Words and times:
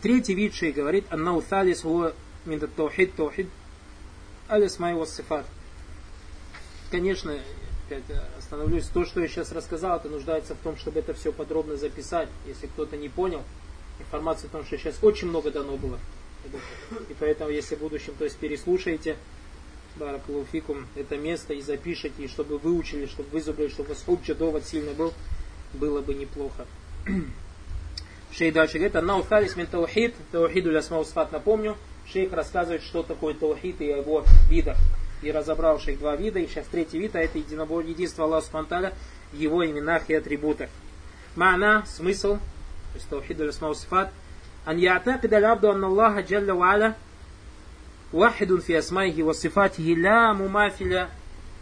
Третий 0.00 0.34
вид 0.34 0.54
шей 0.54 0.72
говорит, 0.72 1.06
аннау 1.10 1.42
талис 1.42 1.82
хуа 1.82 2.12
мин 2.44 2.60
таухид 2.60 3.14
таухид 3.14 3.48
алис 4.46 4.78
моего 4.78 5.04
сифат. 5.06 5.44
Конечно, 6.90 7.36
опять 7.86 8.04
остановлюсь, 8.38 8.86
то, 8.86 9.04
что 9.04 9.20
я 9.20 9.28
сейчас 9.28 9.50
рассказал, 9.52 9.96
это 9.98 10.08
нуждается 10.08 10.54
в 10.54 10.58
том, 10.58 10.76
чтобы 10.76 11.00
это 11.00 11.14
все 11.14 11.32
подробно 11.32 11.76
записать. 11.76 12.28
Если 12.46 12.66
кто-то 12.68 12.96
не 12.96 13.08
понял, 13.08 13.42
информация 13.98 14.48
о 14.48 14.52
том, 14.52 14.64
что 14.64 14.78
сейчас 14.78 14.96
очень 15.02 15.28
много 15.28 15.50
дано 15.50 15.76
было. 15.76 15.98
И 17.08 17.14
поэтому, 17.18 17.50
если 17.50 17.74
в 17.74 17.80
будущем, 17.80 18.14
то 18.16 18.24
есть 18.24 18.36
переслушаете, 18.36 19.16
Баракалуфикум, 19.96 20.86
это 20.94 21.16
место 21.16 21.54
и 21.54 21.60
запишите, 21.60 22.22
и 22.22 22.28
чтобы 22.28 22.58
выучили, 22.58 23.06
чтобы 23.06 23.30
вызубрили, 23.30 23.68
чтобы 23.68 23.90
вас 23.90 24.02
худжа 24.04 24.34
довод 24.34 24.64
сильно 24.64 24.92
был, 24.92 25.12
было 25.74 26.00
бы 26.00 26.14
неплохо. 26.14 26.66
Шейх 28.32 28.54
дальше 28.54 28.78
говорит, 28.78 28.96
«Анна 28.96 29.18
ухадис 29.18 29.56
мин 29.56 29.66
таухид, 29.66 30.14
таухиду 30.32 30.70
лясма 30.70 30.98
усфат», 30.98 31.32
напомню, 31.32 31.76
шейх 32.06 32.32
рассказывает, 32.32 32.82
что 32.82 33.02
такое 33.02 33.34
таухид 33.34 33.80
и 33.80 33.86
его 33.86 34.24
видах. 34.48 34.76
И 35.22 35.32
разобрал 35.32 35.80
шейх 35.80 35.98
два 35.98 36.14
вида, 36.14 36.38
и 36.38 36.46
сейчас 36.46 36.66
третий 36.66 36.98
вид, 36.98 37.16
а 37.16 37.20
это 37.20 37.38
единобор, 37.38 37.84
единство 37.84 38.24
Аллаха 38.24 38.46
Субтитры 38.46 38.92
в 39.32 39.36
его 39.36 39.66
именах 39.66 40.08
и 40.08 40.14
атрибутах. 40.14 40.70
Ма'на, 41.36 41.84
смысл, 41.86 42.34
то 42.34 42.94
есть 42.94 43.08
таухиду 43.08 43.46
лясма 43.46 43.70
усфат, 43.70 44.12
«Ан 44.64 44.76
я'такид 44.76 45.32
аль-абду 45.32 45.70
анна 45.70 45.86
Аллаха 45.86 46.20
джалла 46.20 46.52
ва 46.52 46.66
аля 46.66 46.96
вахидун 48.12 48.60
фи 48.60 48.74
асмайхи 48.74 49.22
ва 49.22 49.32
сифатихи 49.32 49.94
ля 49.94 50.34
мумафиля 50.34 51.08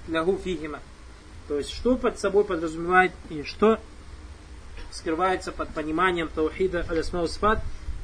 лягу 0.09 0.39
фигима». 0.43 0.81
То 1.47 1.59
есть, 1.59 1.71
что 1.71 1.97
под 1.97 2.19
собой 2.19 2.45
подразумевает, 2.45 3.13
и 3.31 3.45
что 3.45 3.79
скрывается 4.91 5.53
под 5.53 5.71
пониманием 5.71 6.29
таухида 6.29 6.87
алясмау 6.89 7.29
сфат, 7.29 7.63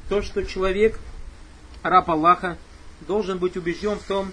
то, 0.09 0.21
что 0.21 0.43
человек, 0.43 0.99
раб 1.81 2.09
Аллаха, 2.09 2.57
должен 3.01 3.37
быть 3.37 3.57
убежден 3.57 3.97
в 3.97 4.03
том, 4.03 4.31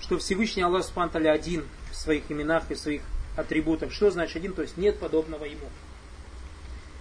что 0.00 0.18
Всевышний 0.18 0.62
Аллах 0.62 0.84
Субтитры 0.84 1.28
один 1.28 1.64
в 1.90 1.96
своих 1.96 2.30
именах 2.30 2.70
и 2.70 2.74
в 2.74 2.78
своих 2.78 3.02
атрибутах. 3.36 3.92
Что 3.92 4.10
значит 4.10 4.36
один? 4.36 4.52
То 4.52 4.62
есть 4.62 4.76
нет 4.76 4.98
подобного 4.98 5.44
ему. 5.44 5.68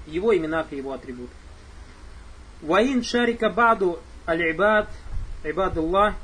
Его 0.07 0.35
именах 0.35 0.67
и 0.71 0.77
его 0.77 0.93
атрибутах. 0.93 1.35
Ваин 2.61 3.03
шарика 3.03 3.49
баду 3.49 3.99
аль-ибад, 4.27 4.89
ибадуллах, 5.43 6.15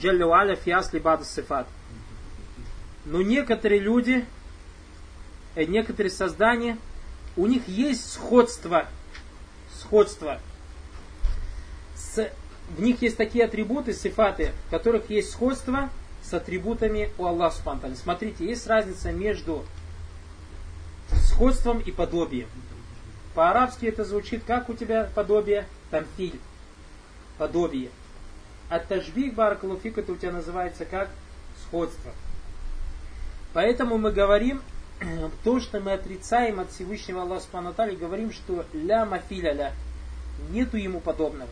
джалля 0.00 0.26
ва'аля 0.26 0.56
фи 0.56 0.70
асли 0.70 0.98
баду 0.98 1.24
сифат. 1.24 1.66
Но 3.04 3.22
некоторые 3.22 3.80
люди, 3.80 4.24
э, 5.54 5.64
некоторые 5.64 6.10
создания, 6.10 6.76
у 7.38 7.46
них 7.46 7.68
есть 7.68 8.12
сходство, 8.12 8.88
сходство 9.72 10.40
с, 11.94 12.30
в 12.76 12.82
них 12.82 13.00
есть 13.00 13.16
такие 13.16 13.44
атрибуты, 13.44 13.94
сифаты, 13.94 14.50
в 14.66 14.70
которых 14.70 15.08
есть 15.08 15.30
сходство 15.30 15.88
с 16.20 16.34
атрибутами 16.34 17.10
у 17.16 17.26
Аллаха 17.26 17.56
Субтитры. 17.56 17.94
Смотрите, 17.94 18.44
есть 18.44 18.66
разница 18.66 19.12
между 19.12 19.64
сходством 21.12 21.78
и 21.78 21.92
подобием. 21.92 22.48
По-арабски 23.34 23.86
это 23.86 24.04
звучит, 24.04 24.42
как 24.44 24.68
у 24.68 24.74
тебя 24.74 25.08
подобие? 25.14 25.64
Тамфиль. 25.92 26.40
Подобие. 27.38 27.90
А 28.68 28.80
тажбих 28.80 29.34
баракалуфик 29.34 29.96
это 29.96 30.10
у 30.10 30.16
тебя 30.16 30.32
называется 30.32 30.84
как 30.84 31.08
сходство. 31.62 32.10
Поэтому 33.52 33.96
мы 33.96 34.10
говорим, 34.10 34.60
то, 35.44 35.60
что 35.60 35.80
мы 35.80 35.92
отрицаем 35.92 36.60
от 36.60 36.70
Всевышнего 36.72 37.22
Аллаха 37.22 37.42
Субхану 37.42 37.72
говорим, 37.96 38.32
что 38.32 38.64
ля 38.72 39.04
мафиля 39.04 39.52
ля, 39.52 39.72
нету 40.50 40.76
ему 40.76 41.00
подобного. 41.00 41.50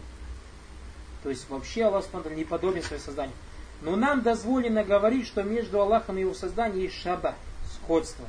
То 1.22 1.30
есть 1.30 1.48
вообще 1.48 1.84
Аллах 1.84 2.04
Субхану 2.04 2.34
не 2.34 2.44
подобен 2.44 2.82
своему 2.82 3.04
созданию. 3.04 3.36
Но 3.82 3.94
нам 3.94 4.22
дозволено 4.22 4.84
говорить, 4.84 5.26
что 5.26 5.42
между 5.42 5.80
Аллахом 5.80 6.16
и 6.18 6.22
его 6.22 6.34
созданием 6.34 6.82
есть 6.82 6.96
шаба, 6.96 7.34
сходство. 7.74 8.24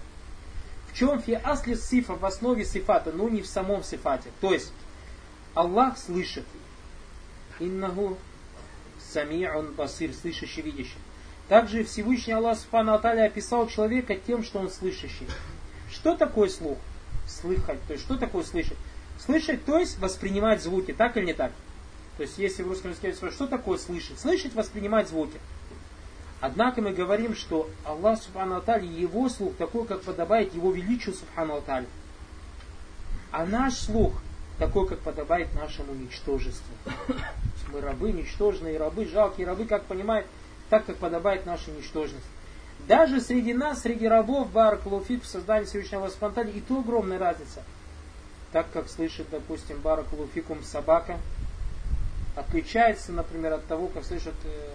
В 0.92 0.98
чем 0.98 1.22
фи 1.22 1.34
асли 1.34 1.76
сифа 1.76 2.16
в 2.16 2.26
основе 2.26 2.66
сифата, 2.66 3.12
но 3.12 3.30
не 3.30 3.42
в 3.42 3.48
самом 3.48 3.84
сифате. 3.84 4.30
То 4.42 4.54
есть 4.54 4.72
Аллах 5.54 5.98
слышит. 5.98 6.46
Иннаху 7.60 8.18
сами'ун 9.14 9.74
басир, 9.74 10.14
слышащий, 10.14 10.62
видящий. 10.62 10.98
Также 11.48 11.84
Всевышний 11.86 12.34
Аллах 12.34 12.58
Субхану 12.58 12.94
описал 12.94 13.68
человека 13.68 14.16
тем, 14.16 14.44
что 14.44 14.60
он 14.60 14.70
слышащий. 14.70 15.28
Что 15.90 16.16
такое 16.16 16.50
слух? 16.50 16.78
Слыхать. 17.26 17.80
То 17.88 17.94
есть, 17.94 18.06
что 18.06 18.18
такое 18.18 18.44
слышать? 18.44 18.78
Слышать, 19.18 19.64
то 19.66 19.78
есть 19.80 19.98
воспринимать 20.00 20.62
звуки, 20.62 20.94
так 20.94 21.16
или 21.18 21.26
не 21.26 21.34
так? 21.34 21.52
То 22.18 22.24
есть, 22.24 22.38
если 22.38 22.64
в 22.64 22.68
русском 22.68 22.92
языке 22.92 23.14
спрашивают, 23.14 23.36
что 23.36 23.48
такое 23.48 23.78
слышать? 23.78 24.20
Слышать, 24.20 24.54
воспринимать 24.56 25.08
звуки. 25.08 25.40
Однако 26.40 26.82
мы 26.82 26.92
говорим, 26.92 27.36
что 27.36 27.70
Аллах 27.84 28.22
Субхану 28.22 28.58
Аталия, 28.58 28.92
его 28.92 29.28
слух 29.30 29.56
такой, 29.56 29.86
как 29.86 30.02
подобает 30.02 30.54
его 30.54 30.72
величию 30.72 31.16
Субхану 31.16 31.56
Аталия. 31.56 31.90
А 33.32 33.46
наш 33.46 33.74
слух 33.74 34.14
такой, 34.60 34.88
как 34.88 35.00
подобает 35.00 35.54
нашему 35.56 35.94
ничтожеству. 35.94 36.74
Мы 37.72 37.82
рабы, 37.82 38.12
ничтожные 38.12 38.78
рабы, 38.78 39.06
жалкие 39.06 39.48
рабы, 39.48 39.66
как 39.66 39.84
понимает, 39.84 40.26
так, 40.70 40.86
как 40.86 40.98
подобает 40.98 41.46
нашей 41.46 41.74
ничтожности. 41.74 42.28
Даже 42.88 43.20
среди 43.20 43.54
нас, 43.54 43.82
среди 43.82 44.08
рабов, 44.08 44.52
Баракулуфик 44.52 45.24
в 45.24 45.28
создании 45.28 45.66
Всевышнего 45.66 46.10
Аллаха 46.22 46.42
и 46.42 46.62
то 46.62 46.80
огромная 46.80 47.18
разница. 47.18 47.64
Так 48.52 48.68
как 48.72 48.88
слышит, 48.90 49.28
допустим, 49.30 49.80
Баракулуфикум 49.82 50.64
собака, 50.64 51.18
отличается, 52.36 53.12
например, 53.12 53.54
от 53.54 53.66
того, 53.66 53.88
как 53.88 54.06
слышат, 54.06 54.36
э, 54.46 54.70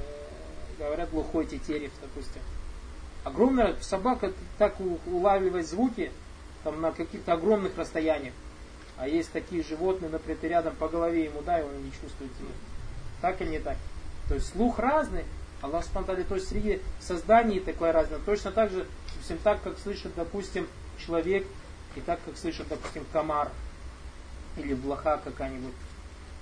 говорят, 0.78 1.10
глухой 1.10 1.46
тетерев, 1.46 1.92
допустим. 2.02 2.42
Огромная 3.24 3.76
собака 3.80 4.32
так 4.58 4.74
улавливает 5.06 5.66
звуки 5.66 6.10
там, 6.64 6.80
на 6.80 6.92
каких-то 6.92 7.34
огромных 7.34 7.78
расстояниях. 7.78 8.34
А 8.96 9.08
есть 9.08 9.32
такие 9.32 9.62
животные, 9.62 10.10
например, 10.10 10.38
ты 10.40 10.48
рядом 10.48 10.76
по 10.76 10.88
голове 10.88 11.24
ему 11.24 11.40
дай, 11.42 11.62
он 11.62 11.82
не 11.82 11.92
чувствует 11.92 12.32
тебя. 12.36 12.52
Так 13.20 13.40
или 13.40 13.50
не 13.50 13.58
так? 13.58 13.76
То 14.28 14.34
есть 14.34 14.52
слух 14.52 14.78
разный, 14.78 15.24
Аллах 15.62 15.84
Субтитры, 15.84 16.24
то 16.24 16.34
есть 16.34 16.48
среди 16.48 16.80
созданий 17.00 17.60
такое 17.60 17.92
разное. 17.92 18.18
Точно 18.18 18.50
так 18.50 18.70
же, 18.70 18.86
допустим, 19.12 19.38
так, 19.38 19.62
как 19.62 19.78
слышит, 19.78 20.12
допустим, 20.16 20.66
человек, 20.98 21.46
и 21.94 22.00
так, 22.00 22.18
как 22.24 22.36
слышит, 22.36 22.66
допустим, 22.68 23.04
комар, 23.12 23.50
или 24.56 24.74
блоха 24.74 25.20
какая-нибудь, 25.22 25.72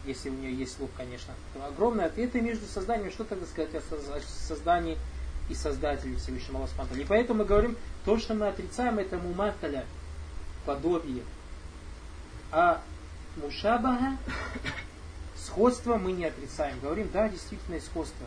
если 0.05 0.31
у 0.31 0.33
нее 0.33 0.55
есть 0.55 0.77
слух, 0.77 0.91
конечно. 0.97 1.35
То 1.55 1.67
огромное 1.67 2.07
ответы 2.07 2.41
между 2.41 2.67
созданием, 2.67 3.11
что 3.11 3.25
тогда 3.25 3.47
сказать 3.47 3.75
о 3.75 4.21
создании 4.49 4.97
и 5.49 5.55
создателе 5.55 6.17
Всевышнего 6.17 6.59
Аллаха 6.59 6.75
Субтитры. 6.77 7.03
И 7.03 7.05
поэтому 7.05 7.41
мы 7.41 7.45
говорим, 7.45 7.77
то, 8.05 8.19
что 8.19 8.35
мы 8.35 8.49
отрицаем, 8.49 8.99
это 8.99 9.19
муматаля, 9.19 9.85
подобие. 10.65 11.23
А 12.53 12.81
мушабага, 13.37 14.17
сходство 15.37 15.97
мы 15.97 16.13
не 16.13 16.25
отрицаем. 16.25 16.81
Говорим, 16.81 17.11
да, 17.13 17.29
действительно, 17.29 17.79
сходство. 17.81 18.27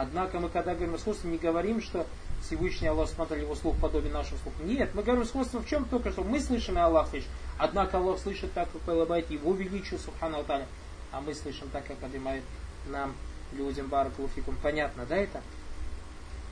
Однако 0.00 0.38
мы, 0.38 0.48
когда 0.48 0.74
говорим 0.74 0.94
о 0.94 0.98
сходстве, 0.98 1.28
не 1.28 1.38
говорим, 1.38 1.82
что 1.82 2.06
Всевышний 2.40 2.86
Аллах 2.86 3.08
смотрел 3.08 3.42
его 3.42 3.56
слух 3.56 3.76
подобие 3.80 4.12
нашему 4.12 4.38
слуху. 4.44 4.62
Нет, 4.62 4.90
мы 4.94 5.02
говорим 5.02 5.24
сходство 5.24 5.60
в 5.60 5.66
чем 5.66 5.86
только 5.86 6.12
что 6.12 6.22
мы 6.22 6.38
слышим, 6.38 6.78
и 6.78 6.80
Аллах 6.80 7.08
слышит. 7.08 7.26
Однако 7.58 7.98
Аллах 7.98 8.20
слышит 8.20 8.52
так, 8.52 8.70
как 8.70 8.80
подобает 8.82 9.28
его 9.28 9.52
величию, 9.54 9.98
Субхану 9.98 10.38
Аталя. 10.38 10.68
А 11.10 11.20
мы 11.20 11.34
слышим 11.34 11.68
так, 11.72 11.84
как 11.84 11.96
поднимает 11.96 12.44
нам, 12.86 13.12
людям, 13.50 13.88
Баракулуфикум. 13.88 14.54
Понятно, 14.62 15.04
да, 15.04 15.16
это? 15.16 15.40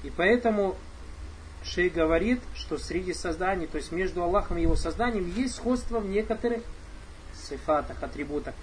И 0.02 0.10
поэтому 0.10 0.74
Шей 1.62 1.88
говорит, 1.88 2.40
что 2.56 2.78
среди 2.78 3.14
созданий, 3.14 3.68
то 3.68 3.76
есть 3.76 3.92
между 3.92 4.24
Аллахом 4.24 4.58
и 4.58 4.62
его 4.62 4.74
созданием, 4.74 5.32
есть 5.36 5.54
сходство 5.54 6.00
в 6.00 6.08
некоторых 6.08 6.64
сифатах, 7.32 8.02
атрибутах. 8.02 8.56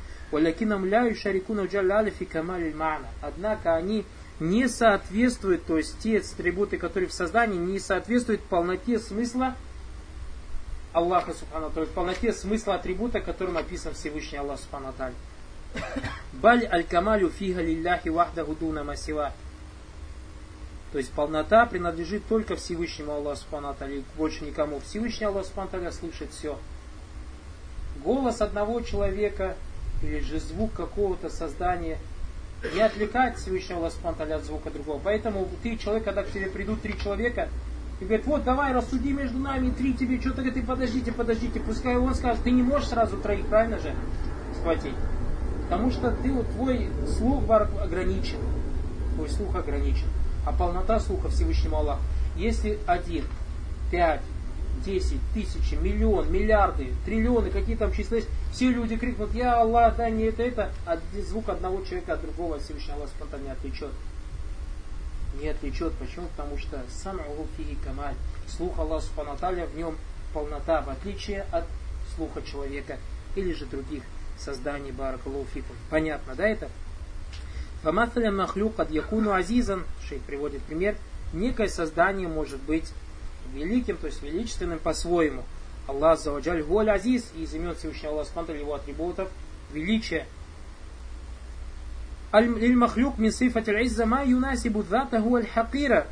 Однако 3.21 3.75
они 3.75 4.05
не 4.43 4.67
соответствуют, 4.67 5.65
то 5.65 5.77
есть 5.77 5.97
те 5.99 6.17
атрибуты, 6.17 6.77
которые 6.77 7.09
в 7.09 7.13
создании, 7.13 7.57
не 7.57 7.79
соответствуют 7.79 8.41
полноте 8.41 8.99
смысла 8.99 9.55
Аллаха 10.91 11.33
Субхану 11.33 11.71
то 11.71 11.81
есть 11.81 11.93
полноте 11.93 12.33
смысла 12.33 12.75
атрибута, 12.75 13.21
которым 13.21 13.57
описан 13.57 13.93
Всевышний 13.93 14.37
Аллах 14.37 14.59
Субхану 14.59 14.93
Баль 16.33 16.67
аль-камалю 16.67 17.29
фига 17.29 17.61
лилляхи 17.61 18.09
вахдаху 18.09 18.53
дуна 18.53 18.83
масива. 18.83 19.31
То 20.91 20.97
есть 20.97 21.11
полнота 21.11 21.65
принадлежит 21.65 22.27
только 22.27 22.57
Всевышнему 22.57 23.13
Аллаху 23.13 23.39
Субхану 23.39 23.75
больше 24.17 24.43
никому. 24.43 24.81
Всевышний 24.81 25.25
Аллах 25.25 25.45
Субхану 25.45 25.89
слышит 25.91 26.31
все. 26.31 26.59
Голос 28.03 28.41
одного 28.41 28.81
человека 28.81 29.55
или 30.01 30.19
же 30.19 30.41
звук 30.41 30.73
какого-то 30.73 31.29
создания– 31.29 31.97
не 32.73 32.81
отвлекать 32.81 33.37
Всевышнего 33.37 33.79
Аллаха 33.79 34.35
от 34.35 34.43
звука 34.45 34.69
другого. 34.69 34.99
Поэтому 35.03 35.47
ты 35.61 35.77
человек, 35.77 36.05
когда 36.05 36.23
к 36.23 36.31
тебе 36.31 36.47
придут 36.47 36.81
три 36.81 36.97
человека, 36.97 37.49
и 37.99 38.05
говорит, 38.05 38.25
вот 38.25 38.43
давай 38.43 38.73
рассуди 38.73 39.11
между 39.11 39.37
нами, 39.37 39.69
три 39.69 39.93
тебе, 39.93 40.19
что-то 40.19 40.41
говорит, 40.41 40.65
подождите, 40.65 41.11
подождите, 41.11 41.59
пускай 41.59 41.95
он 41.95 42.15
скажет, 42.15 42.43
ты 42.43 42.51
не 42.51 42.63
можешь 42.63 42.89
сразу 42.89 43.17
троих, 43.17 43.45
правильно 43.47 43.79
же, 43.79 43.93
схватить. 44.59 44.95
Потому 45.63 45.91
что 45.91 46.11
ты, 46.11 46.31
вот, 46.31 46.49
твой 46.51 46.89
слух 47.17 47.49
ограничен. 47.49 48.37
Твой 49.15 49.29
слух 49.29 49.55
ограничен. 49.55 50.07
А 50.45 50.51
полнота 50.51 50.99
слуха 50.99 51.29
Всевышнему 51.29 51.77
Аллаху. 51.77 52.01
Если 52.35 52.79
один, 52.87 53.25
пять, 53.91 54.21
десять, 54.85 55.19
тысячи, 55.33 55.75
миллион, 55.75 56.31
миллиарды, 56.31 56.93
триллионы, 57.05 57.49
какие 57.49 57.75
там 57.75 57.91
числа 57.93 58.17
есть, 58.17 58.29
все 58.51 58.69
люди 58.69 58.97
крикнут, 58.97 59.33
я 59.33 59.59
Аллах, 59.59 59.95
да 59.95 60.09
не 60.09 60.25
это, 60.25 60.43
это, 60.43 60.71
а 60.85 60.99
звук 61.27 61.49
одного 61.49 61.83
человека 61.83 62.13
от 62.13 62.21
другого 62.21 62.59
Всевышний 62.59 62.93
Аллах 62.93 63.09
спонтанно 63.09 63.43
не 63.43 63.51
отвлечет. 63.51 63.91
Не 65.41 65.49
отвлечет. 65.49 65.93
Почему? 65.93 66.27
Потому 66.35 66.57
что 66.59 66.83
сам 66.89 67.19
фиги 67.57 67.75
камаль. 67.83 68.13
Слух 68.47 68.77
Аллаха 68.77 69.05
Субхану 69.05 69.65
в 69.65 69.75
нем 69.75 69.97
полнота, 70.33 70.81
в 70.81 70.89
отличие 70.89 71.45
от 71.51 71.65
слуха 72.15 72.41
человека 72.41 72.97
или 73.35 73.53
же 73.53 73.65
других 73.65 74.03
созданий 74.37 74.91
Баракалуфикум. 74.91 75.75
Понятно, 75.89 76.35
да, 76.35 76.47
это? 76.47 76.69
Фаматаля 77.81 78.31
махлюк 78.31 78.79
ад 78.79 78.91
якуну 78.91 79.33
азизан, 79.33 79.83
шейх 80.07 80.21
приводит 80.21 80.61
пример, 80.63 80.95
некое 81.33 81.67
создание 81.67 82.27
может 82.27 82.61
быть 82.61 82.91
великим, 83.53 83.97
то 83.97 84.07
есть 84.07 84.21
величественным 84.21 84.79
по-своему. 84.79 85.43
Аллах 85.87 86.19
заваджаль 86.19 86.63
голь 86.63 86.89
азиз, 86.89 87.31
и 87.35 87.43
из 87.43 87.53
имен 87.53 87.75
Всевышнего 87.75 88.13
Аллаха 88.13 88.31
смотрели 88.31 88.59
его 88.59 88.75
атрибутов, 88.75 89.29
величие. 89.73 90.25
Аль-махлюк 92.31 93.17
мин 93.17 93.31
сифатиль 93.31 93.85
изза 93.85 94.05
ма 94.05 94.21
аль-хакира. 94.21 96.07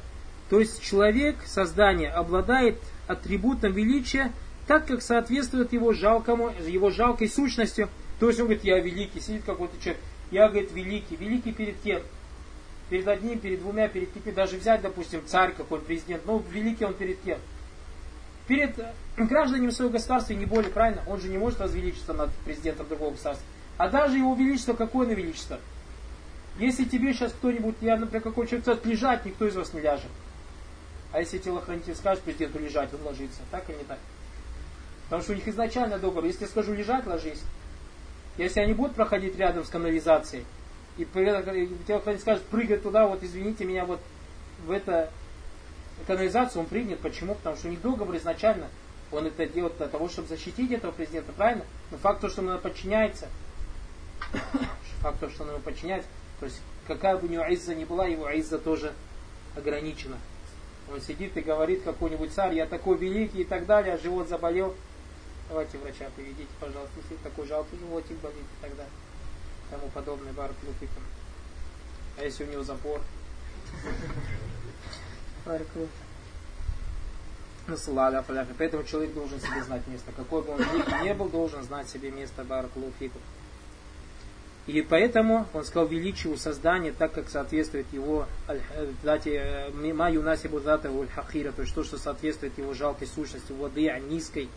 То 0.50 0.60
есть 0.60 0.82
человек, 0.82 1.38
создание, 1.46 2.12
обладает 2.12 2.78
атрибутом 3.08 3.72
величия, 3.72 4.32
так 4.68 4.86
как 4.86 5.02
соответствует 5.02 5.74
его 5.74 5.94
жалкому, 5.94 6.52
его 6.68 6.92
жалкой 6.92 7.30
сущности. 7.30 7.88
То 8.20 8.28
есть 8.28 8.40
он 8.40 8.48
говорит, 8.48 8.64
я 8.64 8.80
великий, 8.80 9.20
сидит 9.20 9.44
какой-то 9.46 9.82
человек, 9.82 10.02
я, 10.30 10.48
говорит, 10.48 10.72
великий. 10.74 11.16
Великий 11.16 11.52
перед 11.52 11.80
кем? 11.82 12.02
Перед 12.92 13.08
одним, 13.08 13.40
перед 13.40 13.62
двумя, 13.62 13.88
перед 13.88 14.12
пятью. 14.12 14.34
Даже 14.34 14.58
взять, 14.58 14.82
допустим, 14.82 15.22
царь 15.26 15.54
какой 15.54 15.80
президент. 15.80 16.26
Ну, 16.26 16.44
великий 16.52 16.84
он 16.84 16.94
перед 16.94 17.22
кем? 17.22 17.40
Перед 18.48 18.78
э, 18.80 18.94
гражданами 19.16 19.70
своего 19.70 19.94
государства 19.94 20.34
не 20.34 20.46
более, 20.46 20.70
правильно? 20.70 21.02
Он 21.08 21.22
же 21.22 21.30
не 21.30 21.38
может 21.38 21.60
возвеличиться 21.60 22.12
над 22.12 22.32
президентом 22.44 22.90
другого 22.90 23.12
государства. 23.12 23.46
А 23.78 23.88
даже 23.88 24.18
его 24.18 24.36
величество, 24.36 24.74
какое 24.74 25.08
на 25.08 25.14
величество? 25.14 25.58
Если 26.60 26.84
тебе 26.84 27.14
сейчас 27.14 27.32
кто-нибудь, 27.32 27.76
я, 27.80 27.96
например, 27.96 28.24
какой 28.24 28.46
человек 28.46 28.86
лежать, 28.86 29.26
никто 29.26 29.48
из 29.48 29.56
вас 29.56 29.74
не 29.74 29.80
ляжет. 29.80 30.12
А 31.14 31.22
если 31.22 31.38
телохранитель 31.38 31.96
скажет 31.96 32.26
президенту 32.26 32.60
лежать, 32.60 32.94
он 32.94 33.04
ложится. 33.04 33.40
Так 33.52 33.70
или 33.70 33.78
не 33.78 33.84
так? 33.86 34.00
Потому 35.06 35.24
что 35.24 35.32
у 35.32 35.36
них 35.36 35.48
изначально 35.48 35.98
договор. 35.98 36.26
Если 36.26 36.42
я 36.42 36.50
скажу 36.50 36.74
лежать, 36.74 37.08
ложись. 37.08 37.42
Если 38.36 38.60
они 38.60 38.74
будут 38.74 38.98
проходить 38.98 39.38
рядом 39.38 39.64
с 39.64 39.70
канализацией, 39.70 40.44
и 40.98 41.06
телохранитель 41.06 42.20
скажет, 42.20 42.44
прыгай 42.46 42.78
туда, 42.78 43.08
вот 43.08 43.24
извините 43.24 43.66
меня, 43.66 43.86
вот 43.86 44.00
в 44.66 44.72
это 44.72 45.12
канализацию 46.08 46.62
он 46.62 46.68
прыгнет. 46.68 47.00
Почему? 47.00 47.36
Потому 47.36 47.56
что 47.56 47.68
у 47.68 47.72
них 47.72 47.82
договор 47.82 48.16
изначально. 48.18 48.68
Он 49.12 49.28
это 49.28 49.46
делает 49.46 49.78
для 49.78 49.88
того, 49.88 50.10
чтобы 50.10 50.28
защитить 50.28 50.72
этого 50.72 50.92
президента, 50.92 51.34
правильно? 51.34 51.66
Но 51.92 51.98
факт 51.98 52.22
то, 52.22 52.30
что 52.30 52.42
он 52.42 52.60
подчиняется, 52.60 53.28
факт 55.02 55.20
то, 55.20 55.30
что 55.30 55.44
он 55.44 55.50
ему 55.50 55.60
подчиняется, 55.60 56.08
то 56.40 56.46
есть 56.46 56.62
какая 56.88 57.18
бы 57.18 57.28
у 57.28 57.30
него 57.30 57.44
изза 57.54 57.76
ни 57.76 57.84
была, 57.84 58.08
его 58.08 58.30
изза 58.40 58.58
тоже 58.58 58.94
ограничена. 59.56 60.18
Он 60.92 61.02
сидит 61.02 61.36
и 61.36 61.42
говорит 61.42 61.84
какой-нибудь 61.84 62.32
царь, 62.32 62.56
я 62.56 62.66
такой 62.66 62.98
великий 62.98 63.42
и 63.42 63.46
так 63.46 63.66
далее, 63.66 63.96
а 63.96 63.98
живот 63.98 64.30
заболел, 64.30 64.76
Давайте 65.52 65.78
врача 65.80 66.10
приведите, 66.16 66.48
пожалуйста, 66.62 66.96
если 66.96 67.22
такой 67.22 67.46
жалкий 67.46 67.78
животик 67.78 68.18
болит 68.20 68.38
и 68.38 68.62
так 68.62 68.74
далее. 68.74 68.94
Тому 69.72 69.88
подобное 69.94 70.32
барклюфиком. 70.34 71.04
А 72.20 72.24
если 72.24 72.44
у 72.44 72.48
него 72.52 72.64
запор? 72.64 73.02
Поэтому 75.46 75.88
человек 78.84 79.14
должен 79.14 79.40
себе 79.40 79.64
знать 79.64 79.88
место. 79.88 80.12
Какой 80.16 80.44
бы 80.44 80.52
он 80.52 80.60
великий 80.60 81.04
не 81.04 81.14
был, 81.14 81.30
должен 81.30 81.64
знать 81.64 81.90
себе 81.90 82.12
место 82.12 82.44
барклуфиком. 82.44 83.22
И 84.68 84.82
поэтому 84.84 85.48
он 85.54 85.66
сказал 85.66 85.88
величию 85.88 86.38
создания, 86.38 86.92
так 86.92 87.14
как 87.14 87.30
соответствует 87.30 87.88
его 87.92 88.28
дате 89.04 89.72
маю 89.74 90.22
насибу 90.22 90.62
хахира, 91.16 91.52
то 91.52 91.64
есть 91.64 91.74
то, 91.74 91.84
что 91.84 91.98
соответствует 91.98 92.58
его 92.60 92.74
жалкой 92.76 93.08
сущности, 93.08 93.52
воды, 93.54 93.90
низкой 94.08 94.50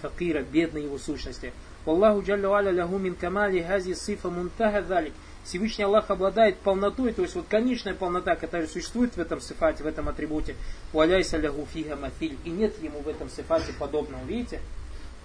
факира, 0.00 0.42
бедной 0.42 0.84
его 0.84 0.96
сущности. 0.98 1.52
Аллаху 1.86 2.22
джалля 2.22 2.50
аля 2.50 2.70
лягу 2.70 2.98
мин 2.98 3.14
камали 3.14 3.62
хази 3.62 3.94
сифа 3.94 4.28
мунтага 4.28 4.82
залик. 4.82 5.14
Всевышний 5.44 5.84
Аллах 5.84 6.10
обладает 6.10 6.58
полнотой, 6.58 7.12
то 7.12 7.22
есть 7.22 7.34
вот 7.34 7.46
конечная 7.48 7.94
полнота, 7.94 8.36
которая 8.36 8.66
существует 8.66 9.16
в 9.16 9.18
этом 9.18 9.40
сифате, 9.40 9.82
в 9.82 9.86
этом 9.86 10.08
атрибуте. 10.08 10.54
Уаляйса 10.92 11.38
лягу 11.38 11.66
фига 11.72 11.96
мафиль. 11.96 12.36
И 12.44 12.50
нет 12.50 12.80
ему 12.82 13.00
в 13.00 13.08
этом 13.08 13.30
сифате 13.30 13.72
подобного. 13.72 14.22
Видите? 14.26 14.60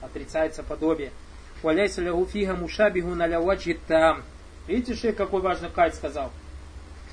Отрицается 0.01 0.63
подобие. 0.63 1.11
Уаляйса 1.61 2.01
лягу 2.01 2.25
фига 2.25 2.55
мушабиху 2.55 3.09
наляваджи 3.09 3.77
там. 3.87 4.23
Видите, 4.67 4.95
шейх, 4.95 5.15
какой 5.15 5.41
важный 5.41 5.69
кайт 5.69 5.93
сказал? 5.95 6.31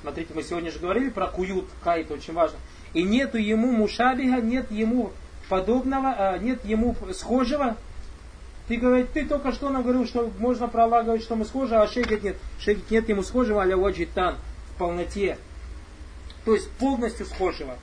Смотрите, 0.01 0.33
мы 0.33 0.43
сегодня 0.43 0.71
же 0.71 0.79
говорили 0.79 1.09
про 1.09 1.27
куют, 1.27 1.65
кайт 1.83 2.09
очень 2.11 2.33
важно. 2.33 2.57
И 2.93 3.03
нету 3.03 3.37
ему 3.37 3.71
мушабиха, 3.71 4.41
нет 4.41 4.71
ему 4.71 5.11
подобного, 5.49 6.15
а 6.17 6.37
нет 6.37 6.63
ему 6.65 6.95
схожего. 7.13 7.75
Ты 8.67 8.77
говоришь, 8.77 9.07
ты 9.13 9.25
только 9.25 9.51
что 9.51 9.69
нам 9.69 9.83
говорил, 9.83 10.07
что 10.07 10.31
можно 10.39 10.67
про 10.67 10.85
Аллаха 10.85 11.05
говорить, 11.05 11.25
что 11.25 11.35
мы 11.35 11.45
схожи, 11.45 11.75
а 11.75 11.87
шейх 11.87 12.05
говорит, 12.05 12.23
нет. 12.23 12.37
Шейх 12.59 12.77
говорит, 12.77 12.91
нет 12.91 13.09
ему 13.09 13.23
схожего, 13.23 13.61
аля 13.61 13.75
ваджитан, 13.75 14.37
в 14.73 14.77
полноте. 14.77 15.37
То 16.45 16.53
есть 16.53 16.69
полностью 16.71 17.25
схожего. 17.25 17.77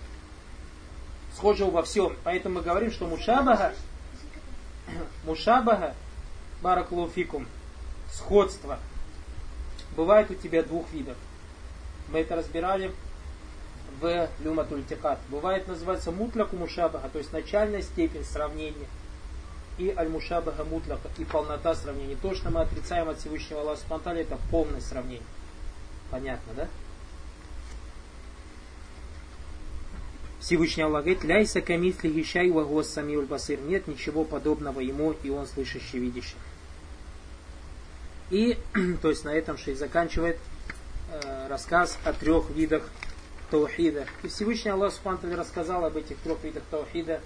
Схожего 1.34 1.70
во 1.70 1.82
всем. 1.82 2.16
Поэтому 2.24 2.56
мы 2.56 2.62
говорим, 2.62 2.90
что 2.90 3.06
мушабага, 3.06 3.74
мушабага, 5.24 5.94
бараклуфикум, 6.62 7.46
сходство, 8.10 8.78
бывает 9.96 10.30
у 10.30 10.34
тебя 10.34 10.62
двух 10.62 10.90
видов. 10.92 11.16
Мы 12.08 12.20
это 12.20 12.36
разбирали 12.36 12.90
в 14.00 14.28
люматуль 14.40 14.82
тикат. 14.84 15.18
Бывает 15.28 15.68
называется 15.68 16.10
мутляку 16.10 16.56
мушабаха, 16.56 17.08
то 17.10 17.18
есть 17.18 17.32
начальная 17.32 17.82
степень 17.82 18.24
сравнения. 18.24 18.86
И 19.78 19.94
аль-мушабаха 19.96 20.64
мутляка, 20.64 21.08
и 21.18 21.24
полнота 21.24 21.74
сравнения. 21.74 22.16
То, 22.20 22.34
что 22.34 22.50
мы 22.50 22.60
отрицаем 22.60 23.08
от 23.08 23.18
Всевышнего 23.18 23.62
Аллаха 23.62 23.80
Субтитры, 23.80 24.20
это 24.20 24.38
полное 24.50 24.80
сравнение. 24.80 25.26
Понятно, 26.10 26.52
да? 26.54 26.68
Всевышний 30.40 30.82
Аллах 30.82 31.04
говорит, 31.04 31.22
ляйса 31.22 31.60
камифли 31.60 32.08
гищай 32.08 32.50
вагос 32.50 32.88
самиуль 32.88 33.26
басир. 33.26 33.60
Нет 33.60 33.86
ничего 33.86 34.24
подобного 34.24 34.80
ему, 34.80 35.14
и 35.22 35.30
он 35.30 35.46
слышащий, 35.46 35.98
видящий. 35.98 36.36
И, 38.30 38.58
то 39.02 39.10
есть 39.10 39.24
на 39.24 39.34
этом 39.34 39.58
шей 39.58 39.74
заканчивает 39.74 40.38
э, 41.12 41.48
рассказ 41.48 41.98
о 42.04 42.12
трех 42.12 42.50
видах 42.50 42.88
таухида. 43.50 44.06
И 44.22 44.28
Всевышний 44.28 44.70
Аллах 44.70 44.94
Субтитры 44.94 45.36
рассказал 45.36 45.84
об 45.84 45.96
этих 45.96 46.16
трех 46.18 46.42
видах 46.42 46.62
таухида 46.70 47.20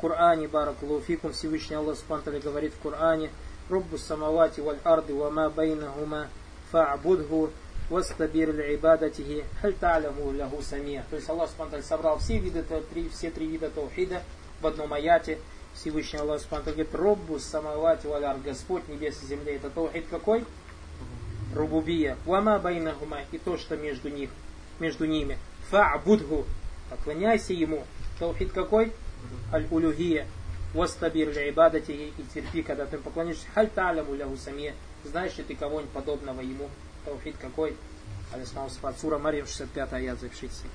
Коране, 0.00 0.48
Баракулуфикум. 0.48 1.32
Всевышний 1.32 1.76
Аллах 1.76 1.96
Субтитры 1.98 2.40
говорит 2.40 2.72
в 2.74 2.80
Коране, 2.80 3.30
Руббу 3.68 3.98
самавати 3.98 4.60
валь 4.60 4.78
арды 4.84 5.12
ва 5.12 5.30
ма 5.30 5.50
байнахума 5.50 6.28
фа'будху 6.72 7.50
вастабир 7.90 8.50
ибадатихи 8.74 9.44
халь 9.60 9.74
та'ламу 9.74 10.36
лаху 10.38 10.62
самия. 10.62 11.04
То 11.10 11.16
есть 11.16 11.28
Аллах 11.28 11.50
Субтитры 11.50 11.82
собрал 11.82 12.18
все 12.18 12.38
виды, 12.38 12.62
три, 12.62 13.08
все 13.10 13.30
три 13.30 13.46
вида 13.46 13.70
таухида 13.70 14.22
в 14.60 14.66
одном 14.66 14.92
аяте. 14.94 15.38
Всевышний 15.74 16.18
Аллах 16.18 16.40
Субтитры 16.40 16.72
говорит, 16.72 16.94
Роббу 16.94 17.38
самавати 17.38 18.06
валь 18.06 18.24
ар, 18.24 18.36
Господь 18.44 18.88
небес 18.88 19.22
и 19.22 19.26
земли. 19.26 19.54
Это 19.54 19.68
таухид 19.68 20.06
какой? 20.08 20.44
Рубубия. 21.54 22.16
Вама 22.24 22.58
байнахума. 22.58 23.18
И 23.32 23.38
то, 23.38 23.58
что 23.58 23.76
между 23.76 24.08
них 24.08 24.30
между 24.78 25.06
ними. 25.06 25.38
Фа'будху. 25.70 26.44
Поклоняйся 26.90 27.52
ему. 27.52 27.84
Таухид 28.18 28.52
какой? 28.52 28.92
Аль-улюхия. 29.51 30.27
Вастабир 30.73 31.29
ли 31.31 31.49
ибадати 31.49 31.91
и 31.91 32.23
терпи, 32.33 32.63
когда 32.63 32.85
ты 32.85 32.97
поклонишься. 32.97 33.45
Халь 33.53 33.69
та'ляму 33.69 34.15
лягу 34.15 34.37
самия. 34.37 34.73
Знаешь 35.03 35.37
ли 35.37 35.43
ты 35.43 35.55
кого-нибудь 35.55 35.91
подобного 35.91 36.41
ему? 36.41 36.69
Таухид 37.05 37.35
какой? 37.39 37.75
Алисмау 38.33 38.69
Сфат. 38.69 38.99
Сура 38.99 39.17
Марьям 39.17 39.45
65 39.45 39.93
аят, 39.93 40.19
запишите. 40.19 40.67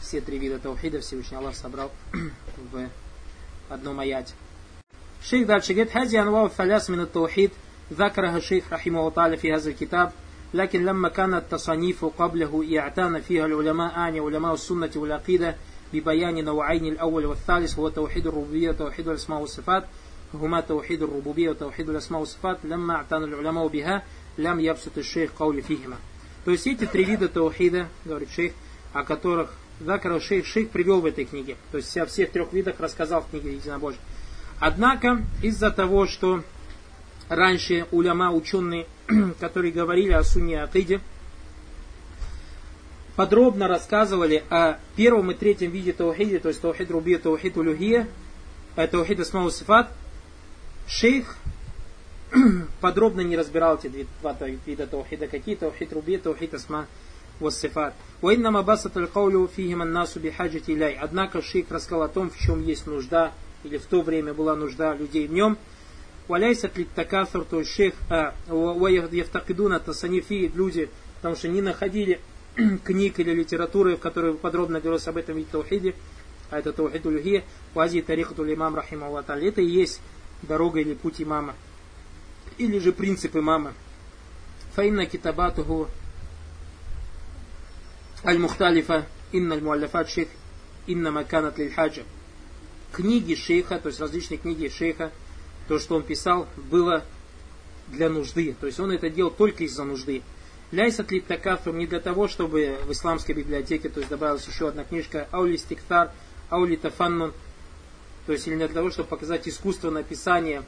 Все 0.00 0.20
три 0.20 0.38
вида 0.38 0.58
таухида 0.58 1.00
Всевышний 1.00 1.36
Аллах 1.36 1.54
собрал 1.54 1.90
в 2.12 2.88
одном 3.68 4.00
аяте. 4.00 4.34
Шейх 5.22 5.46
дальше 5.46 5.74
говорит, 5.74 5.92
هذه 5.92 6.22
أنواع 6.22 6.48
ثلاث 6.48 6.90
من 6.90 7.00
التوحيد 7.00 7.50
ذكرها 7.92 8.36
الشيخ 8.36 8.72
رحمه 8.72 9.08
الله 9.08 9.36
في 9.36 9.52
هذا 9.54 9.70
الكتاب 9.70 10.12
لكن 10.54 10.84
لما 10.84 11.08
كانت 11.08 11.34
التصانيف 11.34 12.04
قبله 12.04 12.78
اعتان 12.78 13.20
فيها 13.20 13.46
العلماء 13.46 13.94
أعني 13.96 14.20
علماء 14.20 14.54
السنة 14.54 14.90
والعقيدة 14.96 15.56
ببيان 15.92 16.44
نوعين 16.44 16.86
الأول 16.86 17.26
والثالث 17.26 17.78
هو 17.78 17.88
توحيد 17.88 18.26
الربوبية 18.26 18.70
وتوحيد 18.70 19.08
الأسماء 19.08 19.40
والصفات 19.40 19.84
هما 20.34 20.60
توحيد 20.60 21.02
الربوبية 21.02 21.50
وتوحيد 21.50 21.88
الأسماء 21.88 22.20
والصفات 22.20 22.58
لما 22.64 22.94
اعتنى 22.94 23.24
العلماء 23.24 23.66
بها 23.66 24.02
لم 24.38 24.60
يبسط 24.60 24.98
الشيخ 24.98 25.30
قول 25.38 25.62
فيهما. 25.62 25.96
То 26.44 26.52
есть 26.52 26.66
эти 26.66 26.86
три 26.86 27.04
вида 27.04 27.28
таухида, 27.28 27.88
говорит 28.04 28.30
шейх, 28.30 28.52
о 28.92 29.04
которых 29.04 29.50
Закар 29.80 30.20
шейх, 30.20 30.46
шейх 30.46 30.70
привел 30.70 31.00
в 31.00 31.06
этой 31.06 31.24
книге. 31.24 31.56
То 31.72 31.78
есть 31.78 31.96
о 31.96 32.06
всех 32.06 32.30
трех 32.30 32.52
видах 32.52 32.80
рассказал 32.80 33.22
в 33.22 33.30
книге 33.30 33.54
Единобожия. 33.54 34.00
Однако 34.58 35.22
из-за 35.42 35.70
того, 35.70 36.06
что 36.06 36.42
раньше 37.30 37.86
уляма, 37.90 38.30
ученые, 38.30 38.86
которые 39.40 39.72
говорили 39.72 40.12
о 40.12 40.22
сунне 40.22 40.62
Акиде, 40.62 41.00
подробно 43.16 43.68
рассказывали 43.68 44.44
о 44.50 44.78
первом 44.96 45.30
и 45.30 45.34
третьем 45.34 45.70
виде 45.70 45.92
таухиде, 45.92 46.38
то 46.38 46.48
есть 46.48 46.60
таухид 46.60 46.90
рубия, 46.90 47.18
таухид 47.18 47.56
улюхия, 47.56 48.08
э, 48.76 48.86
таухид 48.86 49.20
асмау 49.20 49.50
сифат, 49.50 49.90
шейх 50.86 51.36
подробно 52.80 53.20
не 53.20 53.36
разбирал 53.36 53.78
эти 53.82 54.06
два 54.20 54.36
вида 54.66 54.86
таухида, 54.86 55.26
какие 55.26 55.56
таухид 55.56 55.92
рубия, 55.92 56.18
таухид 56.18 56.54
асма 56.54 56.86
والصفات. 57.40 57.92
وإنما 58.22 58.60
بسط 58.60 58.96
القول 58.96 59.48
فيهم 59.48 59.82
الناس 59.82 60.18
بحاجة 60.18 60.62
إليه. 60.68 60.98
Однако 61.00 61.42
шейх 61.42 61.70
рассказал 61.70 62.02
о 62.02 62.08
том, 62.08 62.30
в 62.30 62.38
чем 62.38 62.62
есть 62.62 62.86
нужда, 62.86 63.32
или 63.64 63.78
в 63.78 63.86
то 63.86 64.02
время 64.02 64.34
была 64.34 64.54
нужда 64.54 64.94
людей 64.94 65.26
в 65.26 65.32
нем. 65.32 65.58
Валяйсат 66.28 66.76
ли 66.76 66.86
такафер, 66.94 67.44
то 67.44 67.60
есть 67.60 67.72
шейх, 67.72 67.94
евтакидуна 68.48 69.80
тасанифи, 69.80 70.52
люди, 70.54 70.88
потому 71.16 71.34
что 71.34 71.48
не 71.48 71.60
находили 71.60 72.20
книг 72.83 73.19
или 73.19 73.33
литературы, 73.33 73.95
в 73.95 73.99
которой 73.99 74.33
подробно 74.35 74.79
говорилось 74.79 75.07
об 75.07 75.17
этом 75.17 75.41
в 75.41 75.45
таухиде, 75.45 75.95
а 76.49 76.59
это 76.59 76.71
таухид 76.73 77.05
улюхия, 77.05 77.43
вази 77.73 78.01
тарихату 78.01 78.51
имам 78.51 78.75
рахима 78.75 79.07
Это 79.27 79.61
и 79.61 79.65
есть 79.65 80.01
дорога 80.41 80.79
или 80.79 80.93
путь 80.93 81.21
имама. 81.21 81.55
Или 82.57 82.79
же 82.79 82.93
принцип 82.93 83.35
имама. 83.35 83.73
Фаинна 84.75 85.05
китабатуху 85.05 85.89
Аль-Мухталифа, 88.23 89.05
Инна 89.31 89.55
Аль-Муаллафат 89.55 90.09
Шейх, 90.09 90.29
Инна 90.87 91.11
Маканат 91.11 91.57
Лильхаджа. 91.57 92.03
Книги 92.91 93.35
шейха, 93.35 93.77
то 93.79 93.89
есть 93.89 93.99
различные 93.99 94.37
книги 94.37 94.69
шейха, 94.69 95.11
то, 95.67 95.79
что 95.79 95.95
он 95.95 96.03
писал, 96.03 96.47
было 96.69 97.03
для 97.87 98.09
нужды. 98.09 98.55
То 98.59 98.67
есть 98.67 98.79
он 98.79 98.91
это 98.91 99.09
делал 99.09 99.31
только 99.31 99.63
из-за 99.65 99.83
нужды. 99.83 100.21
Ляйсат 100.71 101.11
ли 101.11 101.21
такафр 101.21 101.71
не 101.71 101.87
для 101.87 101.99
того, 101.99 102.27
чтобы 102.27 102.77
в 102.85 102.91
исламской 102.91 103.35
библиотеке, 103.35 103.89
то 103.89 103.99
есть 103.99 104.09
добавилась 104.09 104.47
еще 104.47 104.69
одна 104.69 104.83
книжка, 104.83 105.27
аули 105.31 105.57
стиктар, 105.57 106.11
аули 106.49 106.75
тафаннун, 106.75 107.33
то 108.25 108.33
есть 108.33 108.47
или 108.47 108.55
не 108.55 108.65
для 108.65 108.75
того, 108.75 108.89
чтобы 108.89 109.07
показать 109.09 109.47
искусство 109.47 109.91
написания 109.91 110.63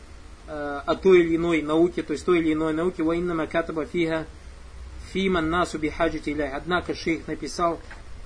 э, 0.47 0.81
о 0.85 0.95
той 0.95 1.21
или 1.21 1.35
иной 1.35 1.61
науке, 1.61 2.03
то 2.03 2.13
есть 2.13 2.25
той 2.25 2.39
или 2.39 2.53
иной 2.53 2.73
науке, 2.73 3.03
воинна 3.03 3.33
макатаба 3.33 3.85
фига 3.85 4.27
Фиман 5.11 5.49
насу 5.49 5.79
бихаджити. 5.79 6.31
Однако 6.39 6.93
шейх 6.93 7.27
написал 7.27 7.79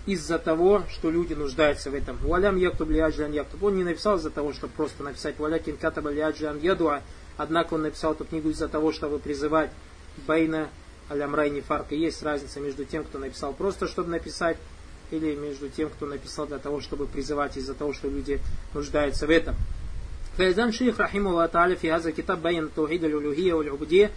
из-за 0.05 0.39
того, 0.39 0.83
что 0.89 1.11
люди 1.11 1.33
нуждаются 1.33 1.91
в 1.91 1.95
этом. 1.95 2.17
Валям 2.17 2.57
яктуб 2.57 2.89
лиаджлян 2.89 3.31
яктуб. 3.31 3.63
Он 3.63 3.75
не 3.75 3.83
написал 3.83 4.17
из-за 4.17 4.31
того, 4.31 4.53
чтобы 4.53 4.73
просто 4.73 5.03
написать 5.03 5.37
валякин 5.37 5.77
катаба 5.77 6.09
лиаджлян 6.09 6.59
ядуа. 6.59 7.01
Однако 7.37 7.75
он 7.75 7.83
написал 7.83 8.13
эту 8.13 8.25
книгу 8.25 8.49
из-за 8.49 8.67
того, 8.67 8.91
чтобы 8.91 9.19
призывать 9.19 9.71
байна 10.27 10.69
алямрайни 11.11 11.61
фарка. 11.61 11.93
Есть 11.93 12.23
разница 12.23 12.59
между 12.59 12.85
тем, 12.85 13.03
кто 13.03 13.19
написал 13.19 13.53
просто, 13.53 13.87
чтобы 13.87 14.09
написать, 14.09 14.57
или 15.11 15.35
между 15.35 15.69
тем, 15.69 15.89
кто 15.89 16.05
написал 16.05 16.47
для 16.47 16.57
того, 16.57 16.79
чтобы 16.79 17.05
призывать, 17.05 17.57
из-за 17.57 17.73
того, 17.73 17.93
что 17.93 18.07
люди 18.07 18.39
нуждаются 18.73 19.27
в 19.27 19.29
этом. 19.29 19.55
Фейзан 20.37 20.71
шейх 20.71 20.97
рахимула 20.97 21.49
та'аля 21.51 21.75
фи 21.75 21.89
аза 21.89 22.13
китаб 22.13 22.39
Байян 22.39 22.69
таухид 22.69 23.03
аль-улюхия 23.03 23.53
уль-убудия. 23.53 24.11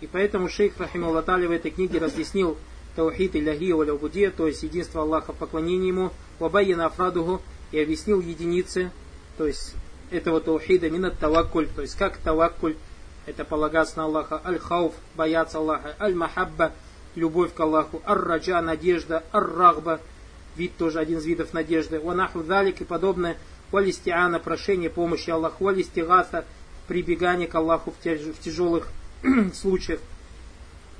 И 0.00 0.06
поэтому 0.06 0.48
шейх 0.48 0.78
рахимула 0.78 1.22
та'аля 1.22 1.48
в 1.48 1.50
этой 1.50 1.72
книге 1.72 1.98
разъяснил 1.98 2.56
таухид 2.94 3.34
илляхия 3.34 3.74
уль-убудия, 3.74 4.30
то 4.30 4.46
есть 4.46 4.62
единство 4.62 5.02
Аллаха 5.02 5.32
в 5.32 5.36
поклонении 5.36 5.88
ему, 5.88 6.12
вабайяна 6.38 6.86
афрадугу, 6.86 7.42
и 7.72 7.80
объяснил 7.80 8.20
единицы, 8.20 8.90
то 9.36 9.46
есть 9.46 9.74
этого 10.10 10.40
таухида, 10.40 10.88
Минат 10.88 11.18
таваккуль, 11.18 11.68
то 11.74 11.82
есть 11.82 11.96
как 11.96 12.16
таваккуль 12.18 12.76
это 13.26 13.44
полагаться 13.44 13.98
на 13.98 14.04
Аллаха, 14.04 14.40
Аль-Хауф, 14.44 14.94
бояться 15.14 15.58
Аллаха, 15.58 15.94
Аль-Махабба, 16.00 16.72
любовь 17.14 17.52
к 17.52 17.60
Аллаху, 17.60 18.00
Ар-Раджа, 18.04 18.60
надежда, 18.62 19.24
Ар-Рахба, 19.32 20.00
вид 20.56 20.76
тоже 20.76 21.00
один 21.00 21.18
из 21.18 21.26
видов 21.26 21.52
надежды, 21.52 22.00
Ванаху 22.00 22.42
Далик 22.42 22.80
и 22.80 22.84
подобное, 22.84 23.36
Валистиана, 23.72 24.38
прошение 24.38 24.90
помощи 24.90 25.30
Аллаху, 25.30 25.64
Валистигаса, 25.64 26.44
прибегание 26.86 27.48
к 27.48 27.54
Аллаху 27.54 27.92
в 27.92 28.40
тяжелых 28.40 28.88
случаях 29.54 30.00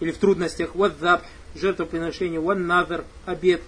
или 0.00 0.10
в 0.10 0.18
трудностях, 0.18 0.74
вадзаб, 0.74 1.22
жертвоприношение, 1.54 2.40
ван 2.40 2.66
назар, 2.66 3.04
обед, 3.24 3.62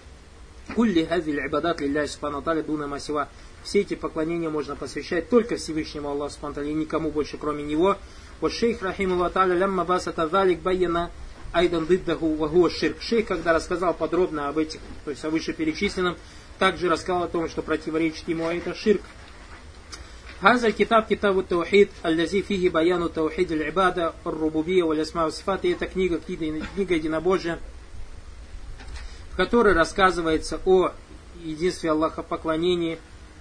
кулли 0.75 1.05
хазиль 1.05 1.39
ибадат 1.45 1.81
лилляхи 1.81 2.11
субхану 2.11 2.41
дуна 2.41 2.87
масива. 2.87 3.29
Все 3.63 3.81
эти 3.81 3.95
поклонения 3.95 4.49
можно 4.49 4.75
посвящать 4.75 5.29
только 5.29 5.55
Всевышнему 5.55 6.09
Аллаху 6.09 6.33
субхану 6.33 6.67
и 6.67 6.73
никому 6.73 7.11
больше, 7.11 7.37
кроме 7.37 7.63
Него. 7.63 7.97
Вот 8.40 8.52
шейх 8.52 8.82
рахиму 8.82 9.28
та'аля 9.30 9.54
лямма 9.54 9.84
басата 9.84 10.28
залик 10.28 10.60
байяна 10.60 11.10
айдан 11.52 11.86
диддаху 11.86 12.34
вагуа 12.34 12.70
ширк. 12.70 13.00
Шейх, 13.00 13.26
когда 13.26 13.52
рассказал 13.52 13.94
подробно 13.94 14.48
об 14.48 14.58
этих, 14.58 14.80
то 15.04 15.10
есть 15.10 15.24
о 15.24 15.30
вышеперечисленном, 15.30 16.16
также 16.58 16.88
рассказал 16.88 17.24
о 17.24 17.28
том, 17.28 17.48
что 17.48 17.62
противоречит 17.62 18.28
ему, 18.28 18.46
а 18.46 18.54
это 18.54 18.74
ширк. 18.74 19.02
هذا 20.40 20.66
الكتاب 20.66 21.06
كتاب 21.08 21.38
التوحيد 21.38 21.88
الذي 22.04 22.42
فيه 22.42 22.68
بيان 22.68 23.12
توحيد 23.12 23.52
العبادة 23.52 24.12
الربوبية 24.26 24.82
والأسماء 24.82 25.24
والصفات. 25.24 25.64
И 25.64 25.70
это 25.70 25.86
книга, 25.86 26.18
книга 26.18 26.94
единобожия, 26.94 27.58
в 29.30 29.36
которой 29.36 29.72
рассказывается 29.72 30.60
о 30.66 30.90
единстве 31.42 31.92
Аллаха 31.92 32.22
поклонении, 32.22 32.98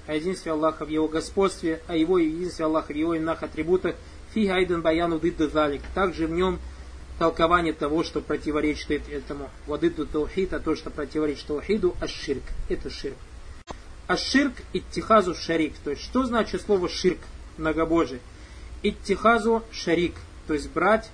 о 0.07 0.15
единстве 0.15 0.53
Аллаха 0.53 0.85
в 0.85 0.89
Его 0.89 1.09
господстве, 1.09 1.81
о 1.87 1.95
Его 1.97 2.19
единстве 2.19 2.65
Аллаха 2.65 2.93
в 2.93 2.95
Его 2.95 3.17
именах 3.17 3.43
атрибутах. 3.43 3.95
Фи 4.34 4.46
айдан 4.48 4.82
баяну 4.82 5.18
дидда 5.18 5.48
залик. 5.48 5.82
Также 5.94 6.26
в 6.26 6.30
нем 6.30 6.58
толкование 7.18 7.72
того, 7.72 8.04
что 8.04 8.20
противоречит 8.20 8.90
этому. 9.08 9.50
Вадыдду 9.66 10.06
таухид, 10.06 10.52
а 10.52 10.60
то, 10.60 10.76
что 10.76 10.90
противоречит 10.90 11.46
таухиду, 11.46 11.96
аширк. 12.00 12.44
Это 12.68 12.90
ширк. 12.90 13.16
А 14.06 14.16
ширк 14.16 14.54
иттихазу 14.72 15.34
шарик. 15.34 15.74
То 15.84 15.90
есть, 15.90 16.02
что 16.02 16.24
значит 16.24 16.62
слово 16.62 16.88
ширк, 16.88 17.18
многобожие? 17.56 18.20
Иттихазу 18.82 19.62
шарик. 19.72 20.14
То 20.46 20.54
есть, 20.54 20.70
брать 20.70 21.10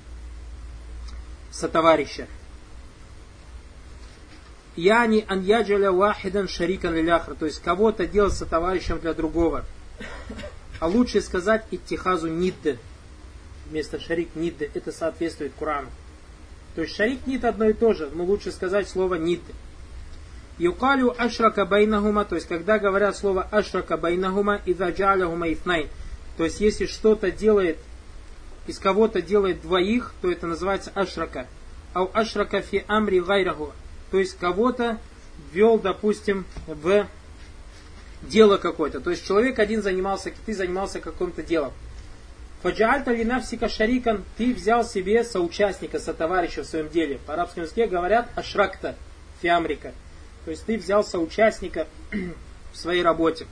сотоварища. 1.50 2.28
Яни 4.76 5.24
ан 5.28 5.42
яджаля 5.42 5.90
вахидан 5.92 6.48
шарикан 6.48 6.94
лиляхр. 6.94 7.34
То 7.34 7.46
есть, 7.46 7.62
кого-то 7.62 8.06
делать 8.06 8.34
сотоварищем 8.34 9.00
для 9.00 9.14
другого. 9.14 9.64
А 10.80 10.86
лучше 10.86 11.20
сказать 11.20 11.64
иттихазу 11.70 12.28
нидде. 12.28 12.78
Вместо 13.74 13.98
шарик 13.98 14.28
нидде. 14.36 14.70
Это 14.72 14.92
соответствует 14.92 15.50
Корану. 15.58 15.88
То 16.76 16.82
есть, 16.82 16.94
шарик 16.94 17.26
нид 17.26 17.44
одно 17.44 17.64
и 17.64 17.72
то 17.72 17.92
же. 17.92 18.08
Но 18.14 18.22
лучше 18.22 18.52
сказать 18.52 18.88
слово 18.88 19.16
нидде. 19.16 19.52
Юкалю 20.58 21.12
ашрака 21.20 21.66
байнахума, 21.66 22.24
то 22.24 22.36
есть 22.36 22.46
когда 22.46 22.78
говорят 22.78 23.16
слово 23.16 23.42
ашрака 23.42 23.96
байнахума 23.96 24.60
и 24.64 24.74
заджаляхума 24.74 25.52
ифнайн, 25.52 25.88
то 26.36 26.44
есть 26.44 26.60
если 26.60 26.86
что-то 26.86 27.32
делает, 27.32 27.76
из 28.68 28.78
кого-то 28.78 29.20
делает 29.20 29.62
двоих, 29.62 30.14
то 30.22 30.30
это 30.30 30.46
называется 30.46 30.92
ашрака. 30.94 31.48
Ау 31.94 32.08
ашрака 32.14 32.60
фи 32.60 32.84
амри 32.86 33.20
гайраху, 33.20 33.72
то 34.12 34.20
есть 34.20 34.38
кого-то 34.38 35.00
ввел, 35.52 35.80
допустим, 35.80 36.44
в 36.68 37.08
дело 38.22 38.56
какое-то. 38.56 39.00
То 39.00 39.10
есть 39.10 39.26
человек 39.26 39.58
один 39.58 39.82
занимался, 39.82 40.32
ты 40.46 40.54
занимался 40.54 41.00
каким-то 41.00 41.42
делом. 41.42 41.72
Фаджаальта 42.64 43.12
линавсика 43.12 43.68
шарикан, 43.68 44.24
ты 44.38 44.54
взял 44.54 44.86
себе 44.86 45.22
соучастника, 45.22 45.98
сотоварища 45.98 46.62
в 46.62 46.66
своем 46.66 46.88
деле. 46.88 47.18
По 47.26 47.34
арабскому 47.34 47.66
языке 47.66 47.86
говорят 47.86 48.30
ашракта, 48.36 48.96
фиамрика. 49.42 49.92
То 50.46 50.50
есть 50.50 50.64
ты 50.64 50.78
взял 50.78 51.04
соучастника 51.04 51.86
в 52.72 52.76
своей 52.78 53.02
работе. 53.02 53.46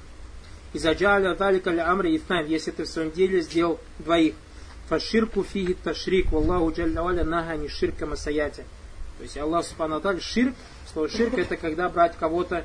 И 0.72 0.78
заджаля 0.78 1.34
талика 1.34 1.72
амри 1.86 2.16
ифнайн, 2.16 2.46
если 2.46 2.70
ты 2.70 2.84
в 2.84 2.88
своем 2.88 3.10
деле 3.10 3.42
сделал 3.42 3.78
двоих. 3.98 4.34
Фаширку 4.88 5.44
фиги 5.44 5.74
ташрик, 5.74 6.32
валлаху 6.32 6.72
джалля 6.72 7.22
нага 7.22 7.54
не 7.56 7.68
ширка 7.68 8.06
масаяти. 8.06 8.64
То 9.18 9.24
есть 9.24 9.36
Аллах 9.36 9.66
Субхану 9.66 10.00
ширк, 10.22 10.54
слово 10.90 11.10
ширк 11.10 11.36
это 11.36 11.58
когда 11.58 11.90
брать 11.90 12.16
кого-то 12.16 12.64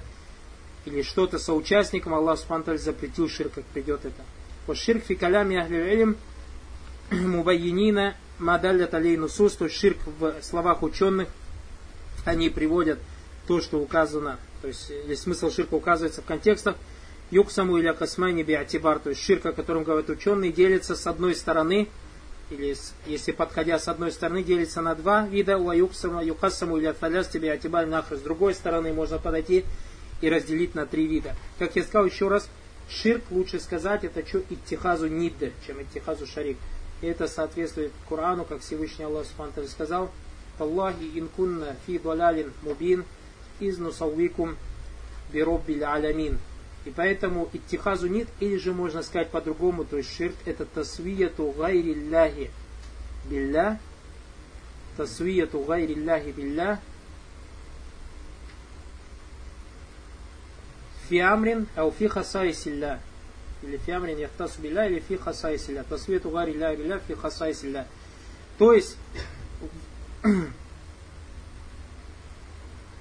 или 0.85 1.01
что-то 1.01 1.39
соучастником, 1.39 2.13
Аллах 2.13 2.39
Субхану 2.39 2.77
запретил 2.77 3.27
ширк, 3.27 3.55
как 3.55 3.65
придет 3.65 4.05
это. 4.05 4.23
Вот 4.65 4.77
ширк 4.77 5.03
фи 5.03 5.15
калями 5.15 5.57
ахли 5.57 6.15
мубайинина 7.11 8.15
мадалля 8.39 8.87
талей 8.87 9.17
нусус, 9.17 9.53
то 9.53 9.65
есть 9.65 9.77
ширк 9.77 9.97
в 10.19 10.35
словах 10.41 10.83
ученых, 10.83 11.29
они 12.25 12.49
приводят 12.49 12.99
то, 13.47 13.61
что 13.61 13.79
указано, 13.79 14.37
то 14.61 14.67
есть 14.67 14.91
или 14.91 15.15
смысл 15.15 15.49
ширка 15.49 15.75
указывается 15.75 16.21
в 16.21 16.25
контекстах, 16.25 16.75
Юксаму 17.29 17.77
или 17.77 17.91
Касмайни 17.91 18.43
биатибар, 18.43 18.99
то 18.99 19.09
есть 19.09 19.21
ширк, 19.21 19.45
о 19.45 19.51
котором 19.51 19.83
говорят 19.83 20.09
ученые, 20.09 20.51
делится 20.51 20.95
с 20.95 21.07
одной 21.07 21.35
стороны, 21.35 21.89
или 22.49 22.75
если 23.05 23.33
подходя 23.33 23.77
с 23.79 23.89
одной 23.89 24.11
стороны, 24.11 24.43
делится 24.43 24.81
на 24.81 24.95
два 24.95 25.27
вида, 25.27 25.57
у 25.57 25.71
юксаму, 25.71 26.23
юкасаму 26.23 26.77
или 26.77 26.85
аталясти 26.85 27.37
биатибар 27.37 27.85
нахр. 27.85 28.15
С 28.15 28.21
другой 28.21 28.53
стороны 28.53 28.93
можно 28.93 29.17
подойти 29.17 29.65
и 30.21 30.29
разделить 30.29 30.73
на 30.73 30.85
три 30.85 31.07
вида. 31.07 31.35
Как 31.59 31.75
я 31.75 31.83
сказал 31.83 32.05
еще 32.05 32.29
раз, 32.29 32.47
ширк 32.89 33.23
лучше 33.31 33.59
сказать, 33.59 34.05
это 34.05 34.25
что 34.25 34.39
иттихазу 34.49 35.07
ниддер, 35.07 35.51
чем 35.65 35.81
иттихазу 35.81 36.25
шарик. 36.25 36.57
И 37.01 37.07
это 37.07 37.27
соответствует 37.27 37.91
Корану, 38.09 38.43
как 38.43 38.61
Всевышний 38.61 39.05
Аллах 39.05 39.25
Субхану 39.25 39.67
сказал, 39.67 40.11
Аллахи 40.57 41.11
инкунна 41.15 41.75
фи 41.85 41.99
далалин 41.99 42.51
мубин 42.63 43.05
из 43.59 43.77
нусаввикум 43.77 44.57
бироббиль 45.31 45.83
алямин. 45.83 46.39
И 46.85 46.89
поэтому 46.89 47.49
иттихазу 47.51 48.07
нет, 48.07 48.27
или 48.39 48.57
же 48.57 48.73
можно 48.73 49.03
сказать 49.03 49.29
по-другому, 49.29 49.83
то 49.83 49.97
есть 49.97 50.15
ширк 50.15 50.35
это 50.45 50.65
тасвияту 50.65 51.53
гайрилляхи 51.57 52.49
билля, 53.25 53.79
тасвияту 54.95 55.59
гайрилляхи 55.59 56.31
билля, 56.31 56.79
фиамрин 61.09 61.67
ау 61.75 61.91
фи 61.91 62.07
Или 63.63 63.77
фиамрин 63.77 64.17
яхтасу 64.17 64.61
билля, 64.61 64.87
или 64.87 64.99
фи 64.99 65.17
хасайсилля. 65.17 65.83
Тасвияту 65.83 66.29
гайрилляхи 66.29 66.77
билля, 66.77 66.99
фи 66.99 67.13
хасайсилля. 67.13 67.87
То 68.57 68.73
есть, 68.73 68.97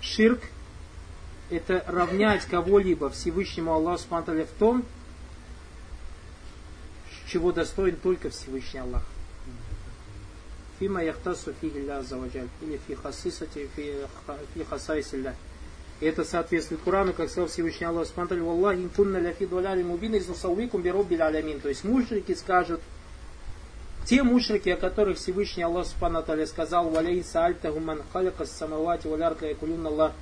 ширк– 0.00 0.40
это 1.50 1.84
равнять 1.86 2.44
кого-либо 2.46 3.10
Всевышнему 3.10 3.72
Аллаху 3.72 4.02
Субтитры 4.02 4.44
в 4.44 4.58
том, 4.58 4.84
чего 7.28 7.52
достоин 7.52 7.96
только 7.96 8.30
Всевышний 8.30 8.80
Аллах. 8.80 9.04
Фима 10.78 11.02
яхтасу 11.02 11.52
фи 11.60 11.72
заваджаль. 12.02 12.48
Или 12.62 12.78
фи 12.86 12.94
хасисати 12.94 13.68
фи 13.74 14.64
хасайсилля. 14.68 15.34
Это 16.00 16.24
соответствует 16.24 16.82
Курану, 16.82 17.12
как 17.12 17.30
сказал 17.30 17.48
Всевышний 17.48 17.86
Аллах 17.86 18.06
Субтитры 18.06 18.42
Аллах 18.42 18.76
инкунна 18.76 19.16
ля 19.16 19.32
фи 19.32 19.46
дуаляли 19.46 19.82
мубин 19.82 20.14
из 20.14 20.28
нусауикум 20.28 20.82
бироббиль 20.82 21.22
алямин. 21.22 21.60
То 21.60 21.68
есть 21.68 21.84
мушрики 21.84 22.34
скажут, 22.34 22.80
те 24.04 24.22
мушрики, 24.22 24.68
о 24.68 24.76
которых 24.76 25.16
Всевышний 25.16 25.62
Аллах 25.62 25.86
Субтитры 25.86 26.46
сказал, 26.46 26.90
валяй 26.90 27.24
саальтаху 27.24 27.80
ман 27.80 28.02
халякас 28.12 28.50
самавати 28.50 29.06
валярка 29.06 29.46
якулюн 29.46 29.86
Аллах 29.86 30.12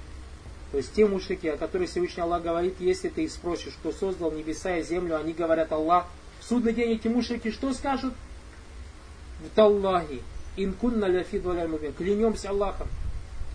то 0.74 0.78
есть 0.78 0.92
те 0.92 1.06
мушрики, 1.06 1.46
о 1.46 1.56
которых 1.56 1.88
Всевышний 1.88 2.24
Аллах 2.24 2.42
говорит, 2.42 2.74
если 2.80 3.08
ты 3.08 3.22
их 3.22 3.30
спросишь, 3.30 3.74
кто 3.74 3.92
создал 3.92 4.32
небеса 4.32 4.78
и 4.78 4.82
землю, 4.82 5.16
они 5.16 5.32
говорят 5.32 5.70
Аллах. 5.70 6.06
В 6.40 6.44
судный 6.48 6.72
день 6.72 6.90
эти 6.90 7.06
мушрики 7.06 7.52
что 7.52 7.72
скажут? 7.72 8.12
В 9.38 9.54
Таллахи. 9.54 10.20
Инкунна 10.56 11.04
ляфи 11.04 11.40
Клянемся 11.96 12.48
Аллахом. 12.48 12.88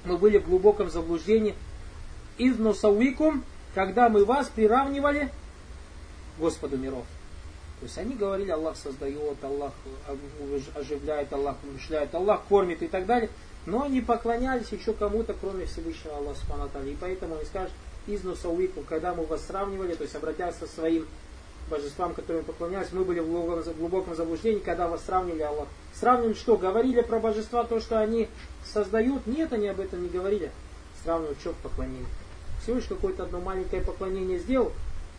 Мы 0.05 0.17
были 0.17 0.37
в 0.37 0.47
глубоком 0.47 0.89
заблуждении. 0.89 1.55
Из 2.39 2.57
носауикум, 2.57 3.43
когда 3.75 4.09
мы 4.09 4.25
вас 4.25 4.49
приравнивали 4.49 5.29
Господу 6.39 6.77
миров. 6.77 7.05
То 7.79 7.85
есть 7.85 7.97
они 7.97 8.15
говорили, 8.15 8.51
Аллах 8.51 8.75
создает, 8.75 9.43
Аллах 9.43 9.73
оживляет, 10.75 11.31
Аллах 11.31 11.57
умышляет, 11.63 12.13
Аллах 12.13 12.41
кормит 12.49 12.81
и 12.81 12.87
так 12.87 13.05
далее. 13.05 13.29
Но 13.65 13.83
они 13.83 14.01
поклонялись 14.01 14.71
еще 14.71 14.93
кому-то, 14.93 15.33
кроме 15.39 15.65
Всевышнего 15.65 16.17
Аллаха 16.17 16.39
Субхану 16.39 16.89
И 16.89 16.97
поэтому 16.99 17.35
они 17.35 17.45
скажут, 17.45 17.71
из 18.07 18.23
Нусауику, 18.23 18.81
когда 18.81 19.13
мы 19.13 19.25
вас 19.25 19.45
сравнивали, 19.45 19.93
то 19.93 20.03
есть 20.03 20.15
обратясь 20.15 20.55
со 20.55 20.67
своим 20.67 21.07
божествам, 21.69 22.13
которым 22.13 22.43
поклонялись, 22.43 22.91
мы 22.91 23.03
были 23.03 23.19
в 23.19 23.77
глубоком, 23.77 24.15
заблуждении, 24.15 24.59
когда 24.59 24.87
вас 24.87 25.05
сравнили 25.05 25.41
Аллах. 25.41 25.67
Сравнивали 25.93 26.33
что? 26.33 26.57
Говорили 26.57 27.01
про 27.01 27.19
божества, 27.19 27.63
то, 27.63 27.79
что 27.79 27.99
они 27.99 28.27
создают? 28.65 29.27
Нет, 29.27 29.53
они 29.53 29.67
об 29.67 29.79
этом 29.79 30.01
не 30.01 30.09
говорили. 30.09 30.51
Сравнивали 31.03 31.35
что 31.39 31.51
в 31.51 31.57
поклонении. 31.57 32.07
Всего 32.61 32.77
лишь 32.77 32.85
какое-то 32.85 33.23
одно 33.23 33.39
маленькое 33.39 33.81
поклонение 33.81 34.39
сделал, 34.39 34.73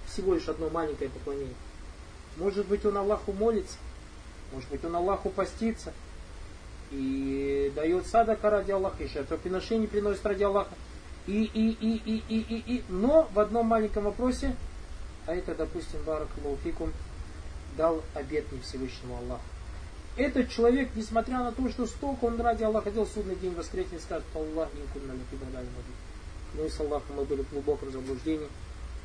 всего 0.07 0.35
лишь 0.35 0.49
одно 0.49 0.69
маленькое 0.69 1.11
поклонение. 1.11 1.55
Может 2.37 2.67
быть, 2.67 2.85
он 2.85 2.97
Аллаху 2.97 3.33
молится, 3.33 3.77
может 4.53 4.69
быть, 4.71 4.85
он 4.85 4.97
Аллаху 4.97 5.31
постится, 5.31 5.93
и 6.91 7.73
дает 7.75 8.07
садака 8.07 8.51
ради 8.51 8.73
Аллаха, 8.73 9.03
и 9.03 9.09
жертвоприношение 9.09 9.89
приносит 9.89 10.25
ради 10.27 10.43
Аллаха. 10.43 10.75
И, 11.27 11.45
и, 11.45 11.71
и, 11.71 11.97
и, 12.05 12.25
и, 12.29 12.41
и, 12.41 12.77
и, 12.77 12.85
но 12.89 13.29
в 13.33 13.39
одном 13.39 13.67
маленьком 13.67 14.05
вопросе, 14.05 14.57
а 15.27 15.35
это, 15.35 15.55
допустим, 15.55 16.01
Барак 16.05 16.29
Лауфикум, 16.45 16.93
дал 17.77 18.03
обет 18.15 18.51
не 18.51 18.61
Всевышнему 18.61 19.17
Аллаху. 19.17 19.45
Этот 20.17 20.51
человек, 20.51 20.91
несмотря 20.97 21.39
на 21.39 21.53
то, 21.53 21.69
что 21.71 21.87
столько 21.87 22.25
он 22.25 22.41
ради 22.41 22.65
Аллаха 22.65 22.91
делал 22.91 23.07
судный 23.07 23.37
день 23.37 23.55
воскресенье, 23.55 24.01
скажет, 24.01 24.25
Аллах 24.35 24.69
не 24.75 24.83
кунна 24.93 25.13
Ну 25.13 25.83
и 26.59 26.69
с 26.69 26.81
Аллахом 26.81 27.17
мы 27.17 27.25
были 27.25 27.43
в 27.43 27.51
глубоком 27.51 27.93
заблуждении. 27.93 28.49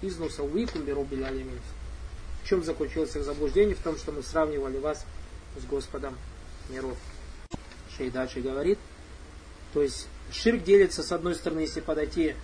Изнуса 0.02 0.44
уикум 0.44 0.84
беру 0.84 1.04
В 1.06 2.48
чем 2.48 2.64
заключилось 2.64 3.16
их 3.16 3.24
заблуждение? 3.24 3.76
В 3.76 3.80
том, 3.80 3.98
что 3.98 4.12
мы 4.12 4.24
сравнивали 4.24 4.78
вас 4.78 5.06
с 5.60 5.66
Господом 5.66 6.16
миров. 6.70 6.98
Шей 7.96 8.10
дальше 8.10 8.42
говорит. 8.42 8.78
То 9.74 9.82
есть 9.82 10.08
ширк 10.32 10.64
делится 10.64 11.04
с 11.04 11.12
одной 11.12 11.36
стороны, 11.36 11.62
если 11.62 11.82
подойти 11.82 12.36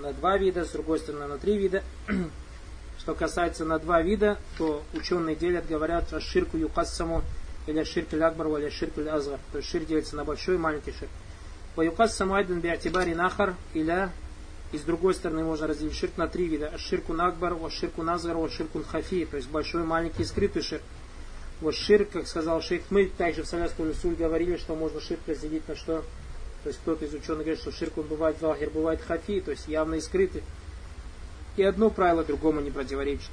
на 0.00 0.12
два 0.12 0.36
вида, 0.36 0.64
с 0.64 0.70
другой 0.70 0.98
стороны 0.98 1.26
на 1.26 1.38
три 1.38 1.56
вида. 1.56 1.82
Что 2.98 3.14
касается 3.14 3.64
на 3.64 3.78
два 3.78 4.02
вида, 4.02 4.38
то 4.58 4.82
ученые 4.94 5.36
делят, 5.36 5.66
говорят 5.66 6.12
о 6.12 6.20
ширку 6.20 6.56
юкассаму 6.56 7.22
или 7.66 7.82
ширк 7.84 8.12
лякбар 8.12 8.46
или 8.58 8.68
ширк 8.68 8.98
азгар. 8.98 9.40
То 9.52 9.58
есть 9.58 9.70
ширк 9.70 9.86
делится 9.86 10.16
на 10.16 10.24
большой 10.24 10.56
и 10.56 10.58
маленький 10.58 10.92
ширк. 10.92 11.10
По 11.74 11.82
юкассаму 11.82 12.34
айдан 12.34 12.60
биатибари 12.60 13.14
нахар 13.14 13.56
или 13.72 14.10
и 14.72 14.78
с 14.78 14.82
другой 14.82 15.14
стороны 15.14 15.44
можно 15.44 15.66
разделить 15.66 15.94
ширк 15.94 16.16
на 16.16 16.26
три 16.28 16.46
вида. 16.46 16.72
Ширку 16.78 17.12
накбар, 17.12 17.54
ширку 17.70 18.02
назгар, 18.02 18.36
ширку 18.50 18.82
хафи. 18.82 19.26
То 19.26 19.36
есть 19.36 19.50
большой, 19.50 19.84
маленький 19.84 20.24
скрытый 20.24 20.62
ширк. 20.62 20.82
Вот 21.60 21.74
ширк, 21.74 22.10
как 22.10 22.26
сказал 22.26 22.60
шейх, 22.62 22.82
мы 22.90 23.06
также 23.06 23.42
в 23.42 23.46
Саляском 23.46 23.86
Люсуль 23.86 24.14
говорили, 24.14 24.56
что 24.56 24.74
можно 24.74 25.00
ширк 25.00 25.20
разделить 25.26 25.68
на 25.68 25.76
что. 25.76 26.02
То 26.62 26.68
есть 26.68 26.78
кто-то 26.80 27.04
из 27.04 27.12
ученых 27.12 27.40
говорит, 27.40 27.60
что 27.60 27.70
ширк 27.70 27.98
он 27.98 28.06
бывает 28.06 28.40
вахир, 28.40 28.70
бывает 28.70 29.02
хафи, 29.02 29.40
то 29.40 29.50
есть 29.50 29.68
явно 29.68 29.96
и 29.96 30.00
скрытый. 30.00 30.42
И 31.56 31.62
одно 31.62 31.90
правило 31.90 32.24
другому 32.24 32.60
не 32.60 32.70
противоречит. 32.70 33.30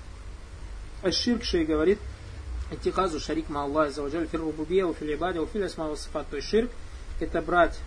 А 1.02 1.12
ширк 1.12 1.44
шей 1.44 1.64
говорит, 1.64 2.00
Тихазу 2.84 3.20
шарик 3.20 3.50
ма 3.50 3.64
Аллах 3.64 3.92
заваджаль 3.92 4.28
фиррубубия 4.28 4.86
у 4.86 4.94
филибаде 4.94 5.40
у 5.40 5.48
филясма 5.48 5.96
То 6.30 6.36
есть 6.36 6.50
ширк 6.50 6.70
это 7.20 7.42
брать 7.42 7.80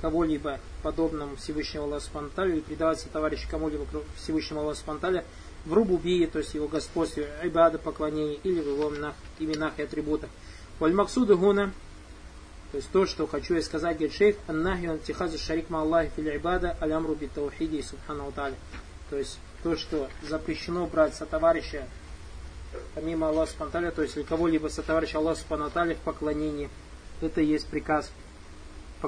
кого-либо 0.00 0.60
подобному 0.82 1.36
Всевышнему 1.36 1.84
Аллаху 1.84 2.04
Спанталю 2.04 2.58
и 2.58 2.60
предаваться 2.60 3.08
товарищу 3.08 3.48
кому-либо 3.50 3.86
Всевышнему 4.16 4.60
Аллаху 4.60 4.78
Спанталю 4.78 5.24
в 5.64 5.72
рубубии, 5.72 6.26
то 6.26 6.38
есть 6.38 6.54
его 6.54 6.68
господстве, 6.68 7.28
айбада, 7.42 7.78
поклонении 7.78 8.38
или 8.44 8.60
в 8.60 8.68
его 8.68 8.92
именах, 9.38 9.78
и 9.78 9.82
атрибутах. 9.82 10.30
Валь 10.78 10.94
максуду 10.94 11.36
гуна, 11.36 11.72
то 12.72 12.78
есть 12.78 12.90
то, 12.90 13.06
что 13.06 13.26
хочу 13.26 13.54
я 13.54 13.62
сказать, 13.62 13.96
говорит 13.96 14.14
шейх, 14.14 14.36
аннахи 14.46 14.86
ан 14.86 14.98
тихазу 14.98 15.38
шарик 15.38 15.70
ма 15.70 15.80
Аллахи 15.80 16.10
фил 16.16 16.28
айбада 16.28 16.76
алямру 16.80 17.14
би 17.14 17.26
таухиди 17.26 17.82
субхану 17.82 18.32
та'аля. 18.34 18.56
То 19.10 19.16
есть 19.16 19.38
то, 19.62 19.76
что 19.76 20.08
запрещено 20.22 20.86
брать 20.86 21.14
со 21.14 21.26
товарища 21.26 21.86
помимо 22.94 23.28
Аллаха 23.28 23.52
Субхану 23.52 23.92
то 23.92 24.02
есть 24.02 24.26
кого-либо 24.26 24.68
со 24.68 24.82
товарища 24.82 25.18
Аллаха 25.18 25.40
Субхану 25.40 25.70
в 25.70 25.96
поклонении, 26.04 26.68
это 27.20 27.40
есть 27.40 27.66
приказ 27.66 28.10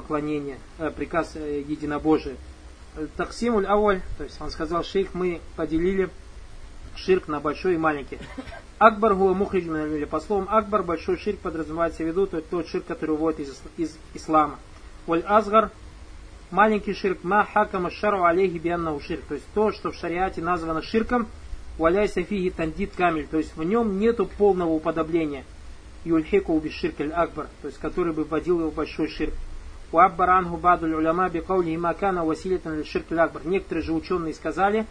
поклонения, 0.01 0.59
э, 0.79 0.91
приказ 0.91 1.33
э, 1.35 1.61
единобожия. 1.67 2.37
Таксимуль 3.17 3.67
аваль, 3.67 4.01
то 4.17 4.25
есть 4.25 4.41
он 4.41 4.51
сказал, 4.51 4.83
шейх, 4.83 5.15
мы 5.15 5.41
поделили 5.57 6.11
ширк 6.97 7.29
на 7.29 7.41
большой 7.41 7.75
и 7.75 7.79
маленький. 7.79 8.19
Акбар 8.79 9.15
гуа 9.15 9.35
мухриджин 9.35 9.95
или 9.95 10.05
по 10.05 10.21
словам 10.21 10.49
Акбар 10.51 10.83
большой 10.83 11.17
ширк 11.19 11.39
подразумевается 11.41 12.03
в 12.03 12.07
виду 12.07 12.27
то 12.27 12.41
тот 12.41 12.69
ширк, 12.69 12.87
который 12.87 13.13
уводит 13.13 13.41
из, 13.41 13.63
из 13.77 13.97
ислама. 14.15 14.59
Воль 15.07 15.23
азгар 15.27 15.71
маленький 16.51 16.95
ширк 16.95 17.25
ма 17.25 17.45
хакама 17.45 17.91
шару 17.91 18.25
алейхи 18.25 18.59
бианнаху 18.59 19.01
ширк. 19.01 19.23
То 19.29 19.35
есть 19.35 19.47
то, 19.55 19.73
что 19.73 19.91
в 19.91 19.95
шариате 19.95 20.43
названо 20.43 20.83
ширком, 20.83 21.27
валяйся 21.77 22.23
фиги 22.23 22.51
тандит 22.51 22.93
камель. 22.97 23.27
То 23.27 23.39
есть 23.39 23.57
в 23.57 23.65
нем 23.65 23.99
нету 23.99 24.27
полного 24.27 24.71
уподобления. 24.71 25.45
Юльхеку 26.05 26.55
уби 26.55 26.71
ширк 26.71 27.01
акбар. 27.01 27.49
То 27.63 27.69
есть 27.69 27.79
который 27.79 28.13
бы 28.13 28.25
вводил 28.25 28.61
его 28.61 28.71
в 28.71 28.75
большой 28.75 29.09
ширк. 29.09 29.35
У 29.90 29.98
Аббар 29.98 30.31
ангу 30.31 30.59
бадуль 30.59 30.94
уляма 30.94 31.31
бикаули 31.31 31.74
имакана 31.74 32.24
василитан 32.24 32.85
ширк 32.85 33.11
акбар. 33.12 33.46
Некоторые 33.46 33.85
же 33.85 33.92
ученые 33.94 34.35
сказали, 34.35 34.87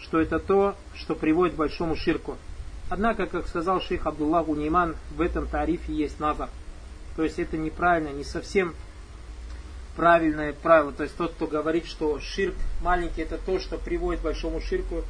что 0.00 0.20
это 0.20 0.38
то, 0.38 0.76
что 0.94 1.14
приводит 1.16 1.54
к 1.54 1.58
большому 1.58 1.96
ширку. 1.96 2.36
Однако, 2.88 3.26
как 3.26 3.48
сказал 3.48 3.80
шейх 3.80 4.06
Абдуллах 4.06 4.48
Униман, 4.48 4.96
в 5.10 5.20
этом 5.20 5.46
тарифе 5.46 5.92
есть 5.92 6.20
назар. 6.20 6.48
То 7.16 7.24
есть 7.24 7.38
это 7.38 7.56
неправильно, 7.56 8.10
не 8.10 8.24
совсем 8.24 8.74
правильное 9.96 10.52
правило. 10.52 10.92
То 10.92 11.02
есть 11.02 11.16
тот, 11.16 11.32
кто 11.32 11.48
говорит, 11.48 11.86
что 11.86 12.20
ширк 12.20 12.54
маленький, 12.80 13.22
это 13.22 13.38
то, 13.38 13.58
что 13.58 13.76
приводит 13.76 14.20
к 14.20 14.24
большому 14.24 14.60
ширку, 14.60 15.02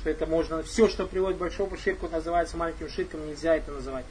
что 0.00 0.10
это 0.10 0.26
можно, 0.26 0.62
все, 0.64 0.88
что 0.88 1.06
приводит 1.06 1.38
к 1.38 1.40
большому 1.40 1.76
ширку, 1.78 2.08
называется 2.08 2.56
маленьким 2.56 2.88
ширком, 2.88 3.26
нельзя 3.26 3.54
это 3.54 3.70
называть. 3.70 4.04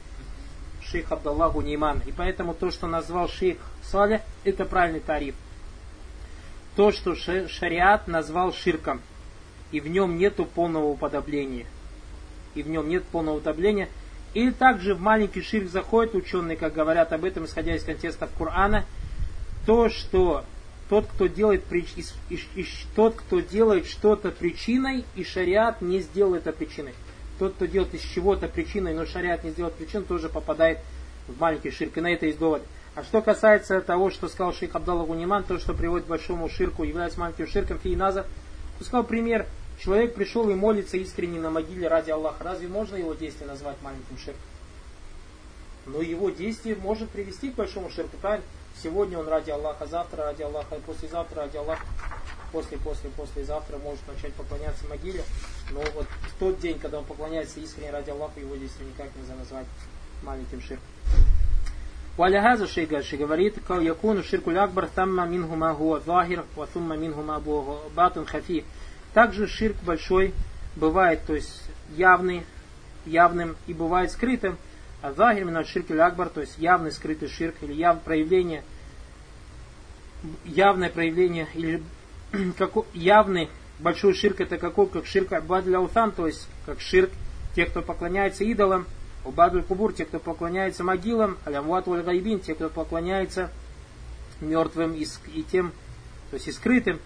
Шейх 0.90 1.10
Абдаллаху 1.12 1.60
Ниман. 1.60 2.02
И 2.06 2.12
поэтому 2.12 2.54
то, 2.54 2.70
что 2.70 2.86
назвал 2.86 3.28
шейх 3.28 3.58
Сале, 3.82 4.22
это 4.44 4.64
правильный 4.64 5.00
тариф. 5.00 5.34
То, 6.76 6.92
что 6.92 7.14
шариат 7.14 8.08
назвал 8.08 8.52
ширком, 8.52 9.00
и 9.70 9.80
в 9.80 9.88
нем 9.88 10.18
нету 10.18 10.44
полного 10.44 10.86
уподобления. 10.86 11.66
И 12.54 12.62
в 12.62 12.68
нем 12.68 12.88
нет 12.88 13.04
полного 13.04 13.36
уподобления. 13.36 13.88
Или 14.34 14.50
также 14.50 14.94
в 14.94 15.00
маленький 15.00 15.42
ширк 15.42 15.68
заходят 15.70 16.14
ученые, 16.14 16.56
как 16.56 16.74
говорят 16.74 17.12
об 17.12 17.24
этом, 17.24 17.44
исходя 17.44 17.74
из 17.76 17.84
контекста 17.84 18.28
Корана, 18.38 18.84
то, 19.66 19.88
что 19.88 20.44
тот, 20.88 21.06
кто 21.06 21.26
делает, 21.26 21.62
из, 21.72 22.12
тот, 22.94 23.14
кто 23.14 23.40
делает 23.40 23.86
что-то 23.86 24.30
причиной, 24.30 25.04
и 25.14 25.24
шариат 25.24 25.80
не 25.80 26.00
сделал 26.00 26.34
это 26.34 26.52
причиной. 26.52 26.94
Тот, 27.38 27.54
кто 27.54 27.66
делает 27.66 27.94
из 27.94 28.00
чего-то 28.02 28.48
причиной, 28.48 28.94
но 28.94 29.06
шариат 29.06 29.44
не 29.44 29.50
сделал 29.50 29.70
причиной, 29.70 30.04
тоже 30.04 30.28
попадает 30.28 30.78
в 31.26 31.40
маленький 31.40 31.70
ширк. 31.70 31.96
И 31.96 32.00
на 32.00 32.12
это 32.12 32.26
есть 32.26 32.38
довод. 32.38 32.62
А 32.94 33.02
что 33.02 33.22
касается 33.22 33.80
того, 33.80 34.10
что 34.10 34.28
сказал 34.28 34.52
шейх 34.52 34.74
Абдалла 34.76 35.04
Гуниман, 35.04 35.42
то, 35.42 35.58
что 35.58 35.74
приводит 35.74 36.06
к 36.06 36.08
большому 36.08 36.48
ширку, 36.48 36.84
является 36.84 37.18
маленьким 37.18 37.48
ширком, 37.48 37.78
фииназа, 37.78 38.24
то 38.78 38.84
сказал 38.84 39.02
пример, 39.04 39.46
человек 39.80 40.14
пришел 40.14 40.48
и 40.48 40.54
молится 40.54 40.96
искренне 40.96 41.40
на 41.40 41.50
могиле 41.50 41.88
ради 41.88 42.10
Аллаха. 42.10 42.44
Разве 42.44 42.68
можно 42.68 42.94
его 42.94 43.14
действие 43.14 43.48
назвать 43.48 43.76
маленьким 43.82 44.16
ширком? 44.16 44.42
Но 45.86 46.02
его 46.02 46.30
действие 46.30 46.76
может 46.76 47.10
привести 47.10 47.50
к 47.50 47.56
большому 47.56 47.90
ширку, 47.90 48.16
правильно? 48.18 48.46
Сегодня 48.82 49.18
он 49.18 49.28
ради 49.28 49.50
Аллаха, 49.50 49.86
завтра 49.86 50.24
ради 50.24 50.42
Аллаха, 50.42 50.76
послезавтра 50.86 51.42
ради 51.42 51.56
Аллаха, 51.56 51.84
после, 52.53 52.77
после, 52.77 53.09
послезавтра 53.11 53.77
может 53.77 54.07
начать 54.07 54.33
поклоняться 54.33 54.87
могиле. 54.87 55.23
Но 55.71 55.81
вот 55.95 56.07
в 56.21 56.39
тот 56.39 56.59
день, 56.59 56.79
когда 56.79 56.99
он 56.99 57.05
поклоняется 57.05 57.59
искренне 57.59 57.91
ради 57.91 58.09
Аллаха, 58.09 58.39
его 58.39 58.55
действие 58.55 58.89
никак 58.89 59.15
нельзя 59.15 59.35
назвать 59.35 59.67
маленьким 60.23 60.61
ширком. 60.61 60.83
ولهذا 62.17 62.65
الشيء 62.65 62.89
дальше 62.89 63.15
говорит, 63.15 63.59
يكون 63.69 64.17
الشرك 64.17 64.47
الأكبر 64.47 64.87
ثم 64.87 65.29
منه 65.29 65.55
ما 65.55 65.71
هو 65.71 65.99
ظاهر 65.99 66.43
وثم 66.57 66.89
منه 66.89 67.21
ما 67.21 67.35
هو 67.35 67.79
باطن 67.95 68.25
خفي. 68.25 68.63
Также 69.13 69.47
ширк 69.47 69.77
большой 69.85 70.33
бывает, 70.75 71.21
то 71.25 71.33
есть 71.33 71.63
явный, 71.95 72.45
явным 73.05 73.55
и 73.67 73.73
бывает 73.73 74.11
скрытым. 74.11 74.57
А 75.01 75.13
захир 75.13 75.45
на 75.45 75.63
ширк 75.63 75.91
акбар, 75.91 76.27
то 76.27 76.41
есть 76.41 76.57
явный 76.57 76.91
скрытый 76.91 77.29
ширк 77.29 77.55
или 77.61 77.73
яв, 77.73 78.01
проявление, 78.01 78.63
явное 80.43 80.89
проявление 80.89 81.47
или 81.53 81.81
как, 82.58 82.72
явный 82.92 83.48
большой 83.78 84.14
ширк 84.14 84.40
это 84.40 84.58
какой, 84.58 84.86
как 84.86 85.06
ширк 85.06 85.32
Абадля 85.32 85.78
Аутан, 85.78 86.12
то 86.12 86.26
есть 86.26 86.48
как 86.66 86.80
ширк 86.80 87.10
тех, 87.54 87.70
кто 87.70 87.82
поклоняется 87.82 88.44
идолам, 88.44 88.86
Убадль 89.24 89.62
Кубур, 89.62 89.92
те, 89.92 90.04
кто 90.04 90.18
поклоняется 90.18 90.84
могилам, 90.84 91.38
Алямват 91.44 91.86
Гайбин, 91.86 92.40
те, 92.40 92.54
кто 92.54 92.68
поклоняется 92.68 93.50
мертвым 94.40 94.92
и, 94.92 95.06
и 95.34 95.42
тем, 95.42 95.72
то 96.30 96.34
есть 96.34 96.48
и 96.48 96.52
скрытым. 96.52 97.00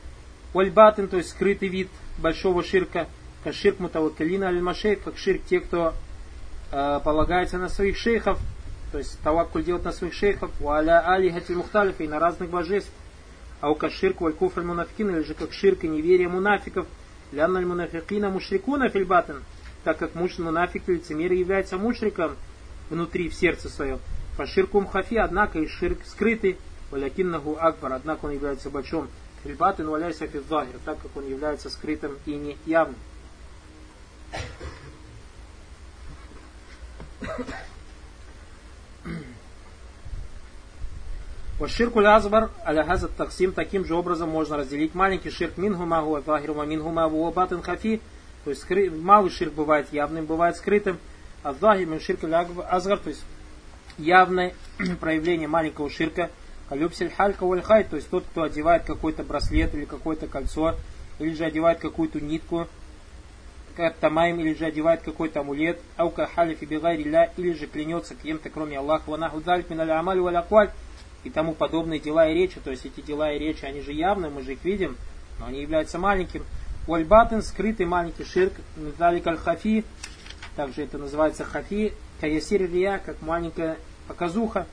Ольбатин, 0.55 1.09
то 1.09 1.19
есть 1.19 1.31
скрытый 1.31 1.69
вид 1.69 1.89
большого 2.17 2.65
ширка, 2.65 3.07
как 3.45 3.55
ширк 3.55 3.79
мутавакалина 3.79 4.49
аль-машей, 4.49 4.97
как 4.97 5.19
ширк 5.19 5.43
те, 5.45 5.61
кто 5.61 5.95
э, 6.73 7.01
полагается 7.05 7.59
на 7.59 7.69
своих 7.69 7.97
шейхов, 7.97 8.41
то 8.91 8.99
есть 8.99 9.21
таваккуль 9.21 9.63
делать 9.63 9.85
на 9.85 9.93
своих 9.93 10.15
шейхов, 10.15 10.51
валя 10.61 11.07
али 11.07 11.31
хатиль 11.31 11.57
мухталиф 11.57 12.01
и 12.01 12.09
на 12.09 12.19
разных 12.19 12.49
божеств, 12.49 12.91
а 13.61 13.71
у 13.71 13.75
каширк 13.75 14.21
валь 14.21 14.33
куфр 14.33 14.63
мунафикин, 14.63 15.11
или 15.11 15.23
же 15.23 15.35
как 15.35 15.53
ширк 15.53 15.85
и 15.85 15.89
неверие 15.89 16.29
мунафиков, 16.29 16.87
лянналь 17.33 17.67
мунафикина 17.67 18.31
мушрикуна 18.31 18.89
фильбатен, 18.89 19.43
так 19.85 19.99
как 19.99 20.15
муж 20.15 20.39
мунафик 20.39 20.89
лицемер 20.89 21.33
является 21.33 21.77
мушриком 21.77 22.37
внутри, 22.91 23.29
в 23.29 23.35
сердце 23.35 23.69
своем. 23.69 23.99
Фаширкум 24.37 24.87
хафи, 24.87 25.17
однако, 25.17 25.59
и 25.59 25.67
ширк 25.67 25.99
скрытый, 26.05 26.59
валякиннаху 26.91 27.57
акбар, 27.59 27.95
однако 27.95 28.27
он 28.27 28.33
является 28.33 28.71
большим. 28.71 29.09
Фильбатен 29.43 29.89
валяйся 29.89 30.27
физзахир, 30.27 30.79
так 30.85 31.01
как 31.01 31.17
он 31.17 31.29
является 31.29 31.71
скрытым 31.71 32.17
и 32.27 32.35
не 32.35 32.57
явным. 32.67 32.97
Ваширку 41.59 41.99
лазбар 41.99 42.51
аля 42.65 42.85
хазат 42.85 43.17
таксим 43.17 43.51
таким 43.51 43.85
же 43.85 43.97
образом 43.97 44.29
можно 44.31 44.57
разделить 44.57 44.95
маленький 44.95 45.31
ширк 45.31 45.55
захиру 45.57 46.55
минху 46.65 46.91
магу 46.91 47.31
батен 47.33 47.63
хафи. 47.63 48.01
То 48.45 48.51
есть 48.51 48.63
скры... 48.63 48.91
малый 48.91 49.31
ширк 49.31 49.55
бывает 49.55 49.89
явным, 49.91 50.25
бывает 50.25 50.57
скрытым. 50.57 50.99
А 51.43 51.55
захир 51.55 51.87
мин 51.89 51.99
ширк 51.99 52.21
азгар, 52.23 52.99
то 52.99 53.09
есть 53.09 53.25
явное 53.99 54.55
проявление 55.01 55.49
маленького 55.49 55.91
ширка. 55.91 56.31
Калюбсель 56.69 57.11
халька 57.11 57.45
вальхай, 57.45 57.83
то 57.83 57.97
есть 57.97 58.09
тот, 58.09 58.25
кто 58.31 58.45
одевает 58.45 58.85
какой-то 58.85 59.25
браслет 59.25 59.75
или 59.75 59.85
какое-то 59.85 60.29
кольцо, 60.29 60.77
или 61.19 61.35
же 61.35 61.45
одевает 61.45 61.81
какую-то 61.81 62.21
нитку, 62.21 62.69
тамаем, 64.01 64.39
или 64.39 64.55
же 64.55 64.67
одевает 64.67 65.03
какой-то 65.03 65.41
амулет, 65.41 65.81
аука 65.97 66.27
халифи 66.27 66.67
бигайри 66.67 67.05
или 67.37 67.53
же 67.55 67.67
клянется 67.67 68.15
кем-то, 68.15 68.51
кроме 68.51 68.79
Аллаха, 68.79 69.11
ванаху 69.11 69.41
даль 69.41 69.65
миналь 69.69 69.91
амаль 69.93 70.21
валякваль, 70.21 70.71
и 71.25 71.31
тому 71.31 71.55
подобные 71.55 72.01
дела 72.01 72.29
и 72.29 72.35
речи, 72.35 72.61
то 72.63 72.71
есть 72.71 72.87
эти 72.87 73.01
дела 73.01 73.33
и 73.33 73.39
речи, 73.39 73.65
они 73.65 73.81
же 73.81 73.93
явны, 73.93 74.31
мы 74.31 74.43
же 74.43 74.53
их 74.53 74.65
видим, 74.65 74.97
но 75.39 75.47
они 75.47 75.63
являются 75.63 75.99
маленьким. 75.99 76.45
Уальбатен, 76.87 77.43
скрытый 77.43 77.87
маленький 77.87 78.25
ширк, 78.25 78.55
медалик 78.77 79.27
аль-хафи, 79.27 79.85
также 80.59 80.83
это 80.83 80.99
называется 80.99 81.45
хафи, 81.45 81.93
каясир 82.21 82.63
рия, 82.63 82.99
как 82.99 83.23
маленькая 83.23 83.79
показуха. 84.09 84.67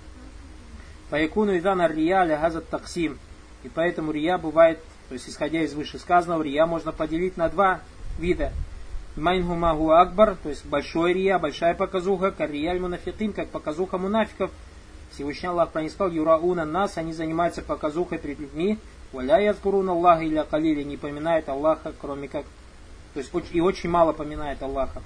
Паякуну 1.12 1.56
идана 1.58 1.88
рия 1.88 2.26
газат 2.26 2.68
таксим. 2.70 3.20
И 3.64 3.70
поэтому 3.70 4.12
рия 4.12 4.40
бывает, 4.40 4.80
то 5.10 5.14
есть 5.14 5.30
исходя 5.30 5.62
из 5.62 5.74
вышесказанного, 5.74 6.42
рия 6.42 6.66
можно 6.66 6.92
поделить 6.92 7.38
на 7.38 7.50
два 7.50 7.82
вида. 8.18 8.52
Майнгумагу 9.16 9.92
акбар, 9.92 10.36
то 10.42 10.50
есть 10.50 10.66
большой 10.66 11.14
рия, 11.14 11.38
большая 11.38 11.76
показуха, 11.76 12.32
каррияль 12.32 12.80
мунафикин, 12.80 13.34
как 13.34 13.50
показуха 13.50 13.98
мунафиков. 14.00 14.52
Всевышний 15.12 15.50
Аллах 15.50 15.72
пронескал 15.72 16.10
юрауна 16.10 16.66
нас, 16.66 16.98
они 16.98 17.14
занимаются 17.14 17.62
показухой 17.62 18.18
перед 18.18 18.40
людьми, 18.40 18.78
валя 19.12 19.40
язкурун 19.40 19.90
Аллаха 19.90 20.24
или 20.24 20.44
калили, 20.50 20.84
не 20.84 20.98
поминают 20.98 21.48
Аллаха, 21.50 21.94
кроме 22.00 22.28
как, 22.28 22.46
то 23.14 23.20
есть 23.20 23.32
и 23.52 23.62
очень 23.62 23.90
мало 23.90 24.14
поминает 24.14 24.62
Аллаха. 24.62 25.02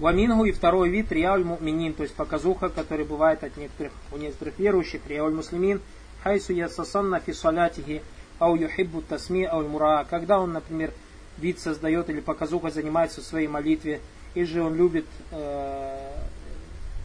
Вамингу 0.00 0.46
и 0.46 0.52
второй 0.52 0.88
вид 0.88 1.12
риаль 1.12 1.44
муминин, 1.44 1.92
то 1.92 2.02
есть 2.02 2.14
показуха, 2.14 2.70
который 2.70 3.04
бывает 3.04 3.44
от 3.44 3.56
некоторых, 3.58 3.92
у 4.12 4.16
некоторых 4.16 4.58
верующих, 4.58 5.02
риаль 5.06 5.34
муслимин, 5.34 5.82
хайсу 6.22 6.54
ясасанна 6.54 7.20
фи 7.20 7.34
салятихи, 7.34 8.02
ау 8.38 8.56
юхиббу 8.56 9.02
тасми 9.02 9.44
ау 9.44 9.62
мура, 9.68 10.06
когда 10.08 10.40
он, 10.40 10.52
например, 10.52 10.92
вид 11.36 11.60
создает 11.60 12.08
или 12.08 12.20
показуха 12.20 12.70
занимается 12.70 13.20
в 13.20 13.24
своей 13.24 13.46
молитве, 13.46 14.00
или 14.34 14.44
же 14.44 14.62
он 14.62 14.74
любит 14.74 15.06
э, 15.32 16.12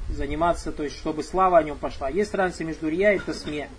заниматься, 0.09 0.71
то 0.71 0.83
есть 0.83 0.95
чтобы 0.97 1.23
слава 1.23 1.57
о 1.57 1.63
нем 1.63 1.77
пошла. 1.77 2.09
Есть 2.09 2.33
разница 2.33 2.63
между 2.63 2.89
рия 2.89 3.13
и 3.13 3.19
тасме. 3.19 3.69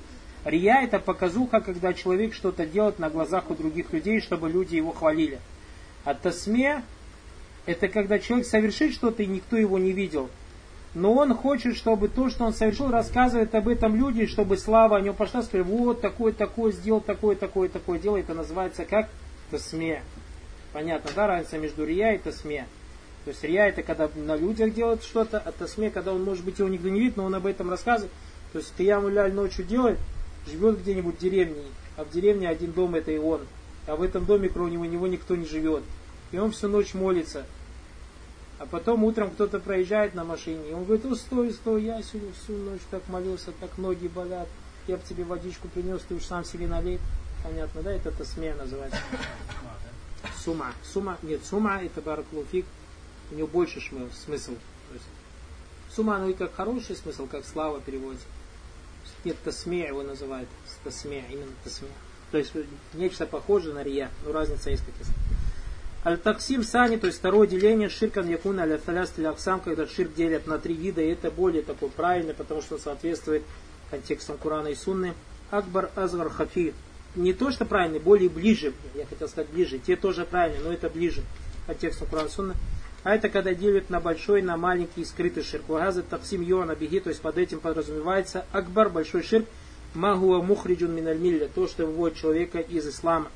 Рия 0.45 0.83
это 0.83 0.99
показуха, 0.99 1.61
когда 1.61 1.93
человек 1.93 2.35
что-то 2.35 2.67
делает 2.67 2.99
на 2.99 3.11
глазах 3.11 3.51
у 3.51 3.55
других 3.55 3.93
людей, 3.93 4.21
чтобы 4.21 4.49
люди 4.49 4.77
его 4.77 4.93
хвалили. 4.93 5.41
А 6.05 6.15
тасме 6.15 6.83
это 7.67 7.89
когда 7.89 8.19
человек 8.19 8.47
совершит 8.47 8.95
что-то 8.95 9.23
и 9.25 9.27
никто 9.27 9.57
его 9.57 9.79
не 9.79 9.93
видел. 9.93 10.31
Но 10.95 11.13
он 11.13 11.35
хочет, 11.35 11.77
чтобы 11.77 12.09
то, 12.09 12.31
что 12.31 12.45
он 12.45 12.55
совершил, 12.55 12.91
рассказывает 12.91 13.55
об 13.55 13.69
этом 13.69 13.97
люди, 13.97 14.27
чтобы 14.27 14.57
слава 14.57 14.97
о 14.97 15.01
нем 15.01 15.15
пошла, 15.15 15.43
сказали, 15.43 15.63
вот 15.63 16.01
такое, 16.01 16.33
такое 16.33 16.73
сделал, 16.73 17.01
такое, 17.01 17.37
такое, 17.37 17.69
такое 17.69 17.99
дело. 17.99 18.17
Это 18.17 18.33
называется 18.33 18.85
как 18.87 19.11
тасме. 19.51 20.03
Понятно, 20.73 21.11
да, 21.15 21.27
разница 21.27 21.59
между 21.59 21.85
рия 21.85 22.13
и 22.13 22.19
тасме. 22.19 22.67
То 23.27 23.31
есть 23.31 23.43
рия 23.43 23.67
это 23.67 23.83
когда 23.83 24.09
на 24.15 24.37
людях 24.37 24.73
делает 24.73 25.03
что-то, 25.03 25.41
а 25.41 25.51
тасме, 25.51 25.91
когда 25.91 26.13
он, 26.13 26.23
может 26.23 26.45
быть, 26.45 26.61
его 26.61 26.69
никто 26.69 26.89
не 26.89 27.01
видит, 27.01 27.17
но 27.17 27.25
он 27.25 27.35
об 27.35 27.45
этом 27.45 27.69
рассказывает. 27.69 28.13
То 28.53 28.61
есть 28.61 28.73
Кияму 28.79 29.09
Ляль 29.09 29.33
ночью 29.33 29.65
делает, 29.65 29.99
живет 30.47 30.79
где-нибудь 30.79 31.17
в 31.17 31.19
деревне, 31.19 31.65
а 31.97 32.05
в 32.05 32.11
деревне 32.11 32.49
один 32.49 32.71
дом 32.71 32.95
это 32.95 33.11
и 33.11 33.19
он. 33.19 33.41
А 33.89 33.97
в 33.97 34.03
этом 34.03 34.27
доме, 34.27 34.49
кроме 34.49 34.77
него, 34.77 35.09
никто 35.09 35.35
не 35.35 35.45
живет. 35.45 35.83
И 36.31 36.39
он 36.39 36.53
всю 36.53 36.69
ночь 36.69 36.95
молится. 36.95 37.45
А 38.61 38.67
потом 38.67 39.03
утром 39.03 39.31
кто-то 39.31 39.59
проезжает 39.59 40.15
на 40.15 40.23
машине, 40.23 40.71
и 40.71 40.73
он 40.73 40.85
говорит, 40.85 41.05
о, 41.07 41.17
стой, 41.17 41.51
стой, 41.53 41.83
я 41.83 42.01
сегодня 42.03 42.33
всю 42.33 42.53
ночь 42.53 42.81
так 42.93 43.03
молился, 43.09 43.51
так 43.59 43.77
ноги 43.77 44.07
болят, 44.07 44.47
я 44.87 44.99
бы 44.99 45.03
тебе 45.03 45.25
водичку 45.25 45.67
принес, 45.67 46.01
ты 46.09 46.15
уж 46.15 46.23
сам 46.23 46.45
себе 46.45 46.69
налей. 46.69 47.01
Понятно, 47.43 47.83
да? 47.83 47.93
Это 47.93 48.13
тасме 48.13 48.55
называется. 48.55 49.01
Сума. 50.45 50.73
Сума, 50.85 51.19
нет, 51.23 51.45
сума 51.45 51.81
это 51.83 52.01
баракулуфик, 52.01 52.67
у 53.31 53.35
него 53.35 53.47
больше 53.47 53.81
смысл. 53.81 54.53
То 54.89 54.95
есть, 54.95 55.07
сума, 55.95 56.19
ну 56.19 56.31
и 56.31 56.35
как 56.35 56.55
хороший 56.55 56.97
смысл, 56.97 57.27
как 57.27 57.45
слава 57.45 57.81
переводится. 57.81 58.27
Нет, 59.25 59.37
тасме 59.45 59.87
его 59.87 60.03
называют. 60.03 60.49
Тасме, 60.85 61.25
именно 61.31 61.53
тасме. 61.65 61.89
То 62.31 62.39
есть 62.39 62.53
нечто 62.95 63.27
похожее 63.27 63.75
на 63.75 63.83
рия, 63.83 64.11
но 64.25 64.33
разница 64.33 64.71
есть 64.71 64.85
какие 64.85 65.07
Аль-таксим 66.05 66.63
сани, 66.63 66.99
то 66.99 67.09
есть 67.09 67.19
второе 67.19 67.49
деление, 67.49 67.89
ширкан 67.89 68.29
якуна 68.29 68.63
аля 68.63 68.79
таляст 68.79 69.19
аксам, 69.19 69.61
когда 69.61 69.89
ширк 69.89 70.15
делят 70.15 70.47
на 70.47 70.59
три 70.59 70.75
вида, 70.75 71.01
и 71.01 71.09
это 71.09 71.33
более 71.33 71.63
такой 71.63 71.89
правильный, 71.89 72.33
потому 72.33 72.63
что 72.63 72.79
соответствует 72.79 73.43
контекстам 73.91 74.39
Курана 74.39 74.69
и 74.69 74.77
Сунны. 74.77 75.15
Акбар 75.51 75.91
Азгар 75.97 76.31
Хафи. 76.31 76.75
Не 77.17 77.33
то, 77.33 77.51
что 77.51 77.65
правильный, 77.65 77.99
более 77.99 78.29
ближе, 78.29 78.73
я 78.95 79.05
хотел 79.07 79.29
сказать 79.29 79.51
ближе, 79.51 79.79
те 79.79 79.97
тоже 79.97 80.25
правильные, 80.25 80.63
но 80.63 80.73
это 80.73 80.89
ближе 80.89 81.25
контексту 81.67 82.05
Курана 82.07 82.29
и 82.29 82.31
Сунны. 82.31 82.55
А 83.07 83.15
это 83.15 83.29
когда 83.29 83.55
делят 83.55 83.89
на 83.89 84.01
большой, 84.01 84.43
на 84.43 84.57
маленький 84.57 85.05
скрытый 85.05 85.45
ширк. 85.45 85.69
Вагаза 85.69 86.03
таксим 86.03 86.43
йона 86.43 86.75
беги, 86.75 86.99
то 86.99 87.09
есть 87.09 87.23
под 87.23 87.39
этим 87.39 87.61
подразумевается 87.61 88.45
акбар, 88.51 88.89
большой 88.89 89.23
ширк, 89.23 89.47
магуа 89.95 90.43
мухриджун 90.43 90.93
миналь 90.93 91.49
то, 91.55 91.69
что 91.69 91.87
выводит 91.87 92.17
человека 92.17 92.59
из 92.59 92.85
ислама. 92.89 93.31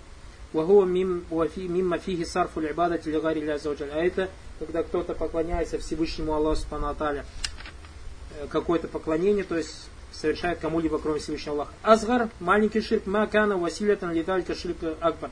Вагуа 0.52 0.86
мим 0.86 1.24
мимма 1.30 1.98
фиги 1.98 2.24
сарфу 2.24 2.58
либадати 2.58 3.10
лигари 3.10 3.46
А 3.48 4.04
это 4.04 4.28
когда 4.58 4.82
кто-то 4.82 5.14
поклоняется 5.14 5.78
Всевышнему 5.78 6.34
Аллаху 6.34 6.62
Субхану 6.62 6.92
э, 6.98 7.22
какое-то 8.48 8.88
поклонение, 8.88 9.44
то 9.44 9.56
есть 9.56 9.88
совершает 10.10 10.58
кому-либо, 10.58 10.98
кроме 10.98 11.20
Всевышнего 11.20 11.54
Аллаха. 11.54 11.72
Азгар, 11.84 12.28
маленький 12.40 12.80
ширк, 12.80 13.06
макана, 13.06 13.56
василятан, 13.56 14.12
леталька, 14.12 14.56
ширк, 14.56 14.78
акбар. 15.00 15.30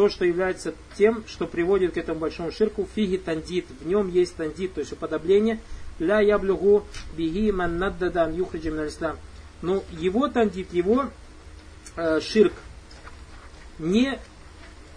То, 0.00 0.08
что 0.08 0.24
является 0.24 0.72
тем, 0.96 1.24
что 1.26 1.46
приводит 1.46 1.92
к 1.92 1.98
этому 1.98 2.20
большому 2.20 2.50
ширку, 2.52 2.88
фиги 2.94 3.18
тандит. 3.18 3.66
В 3.82 3.86
нем 3.86 4.08
есть 4.08 4.34
тандит, 4.34 4.72
то 4.72 4.80
есть 4.80 4.94
уподобление. 4.94 5.60
Ля 5.98 6.20
яблюгу 6.20 6.86
биги 7.18 7.50
ман 7.50 7.76
наддадан 7.76 8.32
юхриджим 8.32 8.82
ислам. 8.86 9.18
Но 9.60 9.84
его 9.90 10.28
тандит, 10.28 10.72
его 10.72 11.10
э, 11.96 12.18
ширк 12.22 12.54
не 13.78 14.18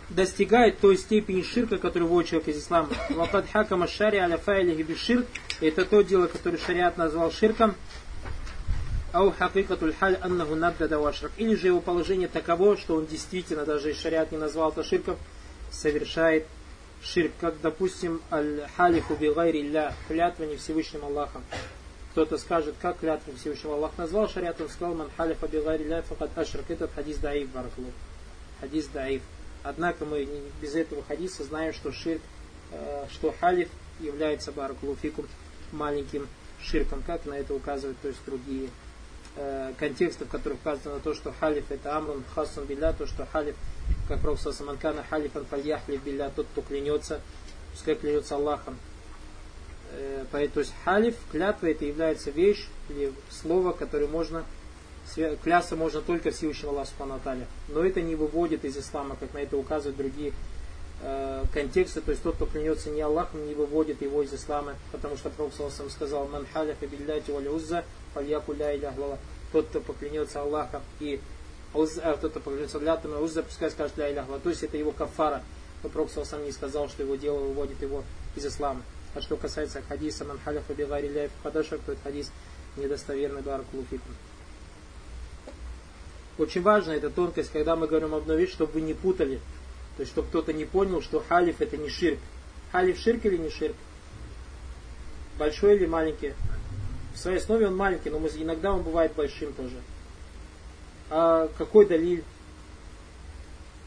достигает 0.07 0.79
той 0.79 0.95
степени 0.95 1.41
ширка, 1.41 1.79
который 1.79 2.07
вводит 2.07 2.29
человек 2.29 2.47
из 2.47 2.59
ислама. 2.59 2.87
Вакад 3.09 3.51
хакама 3.51 3.89
шари 3.89 4.19
аля 4.19 4.37
файлихи 4.37 4.95
ширк. 4.95 5.27
Это 5.59 5.83
то 5.83 6.01
дело, 6.01 6.27
которое 6.27 6.59
шариат 6.59 6.95
назвал 6.95 7.29
ширком. 7.29 7.75
Ау 9.13 9.29
хакикатуль 9.29 9.93
халь 9.93 10.15
аннаху 10.15 10.55
наддада. 10.55 10.99
Или 11.37 11.53
же 11.53 11.67
его 11.67 11.81
положение 11.81 12.27
таково, 12.27 12.77
что 12.77 12.95
он 12.95 13.05
действительно, 13.05 13.63
даже 13.63 13.91
и 13.91 13.93
шариат 13.93 14.31
не 14.31 14.39
назвал 14.39 14.71
это 14.71 14.83
ширком, 14.83 15.17
совершает 15.69 16.47
ширк. 17.03 17.31
Как, 17.39 17.61
допустим, 17.61 18.23
аль-халифу 18.31 19.13
бигайри 19.15 19.69
ля, 19.69 19.93
клятва 20.07 20.45
не 20.45 20.55
Всевышним 20.55 21.05
Аллахом. 21.05 21.43
Кто-то 22.11 22.39
скажет, 22.39 22.73
как 22.81 22.99
клятву 22.99 23.33
Всевышнего 23.35 23.75
Аллах 23.75 23.91
назвал, 23.99 24.27
шариат 24.27 24.59
он 24.59 24.69
сказал, 24.69 24.95
ман 24.95 25.09
халифа 25.15 25.47
бигайри 25.47 25.83
ля, 25.83 26.01
факат 26.01 26.35
ашрак. 26.35 26.65
Этот 26.69 26.91
хадис 26.93 27.17
даиф, 27.17 27.49
бараклу. 27.49 27.91
Хадис 28.61 28.87
даиф. 28.87 29.21
Однако 29.61 30.05
мы 30.05 30.27
без 30.59 30.73
этого 30.73 31.03
хадиса 31.03 31.43
знаем, 31.43 31.73
что 31.73 31.91
ширк, 31.91 32.21
э, 32.71 33.05
что 33.11 33.31
халиф 33.39 33.69
является 33.99 34.51
баракулуфикум 34.51 35.27
маленьким 35.71 36.27
ширком, 36.59 37.03
как 37.05 37.25
на 37.25 37.35
это 37.35 37.53
указывают 37.53 37.97
то 38.01 38.07
есть 38.07 38.19
другие 38.25 38.69
э, 39.35 39.73
контексты, 39.77 40.25
в 40.25 40.29
которых 40.29 40.59
указано 40.59 40.99
то, 40.99 41.13
что 41.13 41.33
халиф 41.39 41.71
это 41.71 41.95
амрун 41.95 42.23
хасан 42.33 42.65
билля, 42.65 42.93
то, 42.93 43.05
что 43.05 43.25
халиф, 43.25 43.55
как 44.07 44.21
Пророк 44.21 44.39
Саманкана, 44.39 45.03
халифан 45.09 45.45
фальяхли 45.45 45.97
билля, 45.97 46.31
тот, 46.35 46.47
кто 46.51 46.61
клянется, 46.61 47.21
пускай 47.71 47.95
клянется 47.95 48.35
Аллахом. 48.35 48.77
Э, 49.91 50.25
то 50.31 50.59
есть 50.59 50.73
халиф, 50.83 51.15
клятва, 51.31 51.67
это 51.67 51.85
является 51.85 52.31
вещь 52.31 52.67
или 52.89 53.13
слово, 53.29 53.71
которое 53.73 54.07
можно 54.07 54.43
клясться 55.43 55.75
можно 55.75 56.01
только 56.01 56.31
Всевышнего 56.31 56.71
Аллаха 56.71 56.91
Субхану 56.97 57.19
Но 57.67 57.85
это 57.85 58.01
не 58.01 58.15
выводит 58.15 58.65
из 58.65 58.77
ислама, 58.77 59.15
как 59.19 59.33
на 59.33 59.39
это 59.39 59.57
указывают 59.57 59.97
другие 59.97 60.33
э, 61.01 61.43
контексты. 61.53 62.01
То 62.01 62.11
есть 62.11 62.23
тот, 62.23 62.35
кто 62.35 62.45
клянется 62.45 62.89
не 62.89 63.01
Аллахом, 63.01 63.45
не 63.45 63.53
выводит 63.53 64.01
его 64.01 64.23
из 64.23 64.33
ислама, 64.33 64.75
потому 64.91 65.17
что 65.17 65.29
Пророк 65.29 65.53
сказал, 65.89 66.27
«Ман 66.27 66.45
халяфа 66.51 66.87
билляти 66.87 67.31
узза, 67.31 67.83
фальяку 68.13 68.53
ля 68.53 68.75
иля 68.75 68.93
Тот, 69.51 69.67
кто 69.67 69.81
поклянется 69.81 70.41
Аллахом 70.41 70.81
и 70.99 71.19
а, 71.73 72.17
тот, 72.17 72.31
кто 72.31 72.39
поклянется 72.39 72.79
лятами, 72.79 73.15
узза, 73.15 73.43
пускай 73.43 73.71
скажет 73.71 73.97
ля 73.97 74.11
иля 74.11 74.25
То 74.43 74.49
есть 74.49 74.63
это 74.63 74.77
его 74.77 74.91
кафара. 74.91 75.43
Но 75.81 75.89
Пророк 75.89 76.09
сам 76.11 76.45
не 76.45 76.51
сказал, 76.51 76.87
что 76.87 77.03
его 77.03 77.15
дело 77.15 77.39
выводит 77.39 77.81
его 77.81 78.03
из 78.35 78.45
ислама. 78.45 78.81
А 79.15 79.21
что 79.21 79.35
касается 79.35 79.81
хадиса 79.81 80.25
«Ман 80.25 80.39
халяфа 80.43 80.73
бигари 80.73 81.07
ля 81.07 81.29
фадашак», 81.43 81.81
то 81.81 81.91
этот 81.91 82.03
хадис 82.03 82.31
недостоверный 82.77 83.41
баракулуфикум. 83.41 84.15
Очень 86.37 86.63
важно 86.63 86.91
эта 86.93 87.09
тонкость, 87.09 87.51
когда 87.51 87.75
мы 87.75 87.87
говорим 87.87 88.15
одну 88.15 88.35
вещь, 88.35 88.53
чтобы 88.53 88.73
вы 88.73 88.81
не 88.81 88.93
путали. 88.93 89.39
То 89.97 90.01
есть, 90.01 90.11
чтобы 90.11 90.27
кто-то 90.29 90.51
не 90.53 90.65
понял, 90.65 91.01
что 91.01 91.23
халиф 91.27 91.61
это 91.61 91.77
не 91.77 91.89
ширк. 91.89 92.19
Халиф 92.71 92.97
ширк 92.97 93.23
или 93.25 93.37
не 93.37 93.49
ширк? 93.51 93.75
Большой 95.37 95.75
или 95.75 95.85
маленький? 95.85 96.33
В 97.13 97.17
своей 97.17 97.37
основе 97.37 97.67
он 97.67 97.75
маленький, 97.75 98.09
но 98.09 98.17
иногда 98.17 98.73
он 98.73 98.81
бывает 98.81 99.13
большим 99.13 99.53
тоже. 99.53 99.75
А 101.09 101.47
какой 101.57 101.85
далиль, 101.85 102.23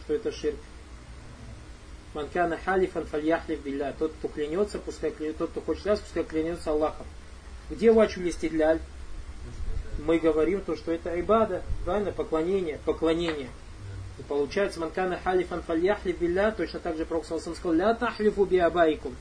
что 0.05 0.15
это 0.15 0.31
ширк? 0.33 0.59
Манкана 2.15 2.59
халифан 2.65 3.05
фальяхлив 3.07 3.62
билля. 3.62 3.95
Тот, 3.99 4.12
кто 4.12 4.29
клянется, 4.29 4.79
пускай 4.79 5.11
клянется, 5.11 5.41
тот, 5.41 5.51
кто 5.51 5.61
хочет 5.61 5.87
ляс, 5.87 6.01
пускай 6.01 6.25
клянется 6.25 6.71
Аллахом. 6.71 7.07
Где 7.69 7.93
вачу 7.93 8.21
есть 8.21 8.45
идляль? 8.45 8.81
мы 9.99 10.19
говорим 10.19 10.61
то, 10.61 10.77
что 10.77 10.93
это 10.93 11.11
айбада, 11.11 11.62
правильно, 11.85 12.12
поклонение, 12.12 12.79
поклонение. 12.85 13.49
И 14.19 14.23
получается, 14.23 14.81
манкана 14.81 15.19
халифан 15.23 15.62
фальяхли 15.62 16.12
билля, 16.12 16.53
точно 16.53 16.81
так 16.81 16.97
же 16.97 17.05
Пророк 17.05 17.25
сказал, 17.25 17.73
ля 17.73 17.95
тахлифу 17.95 18.45
биабайкум. 18.45 19.15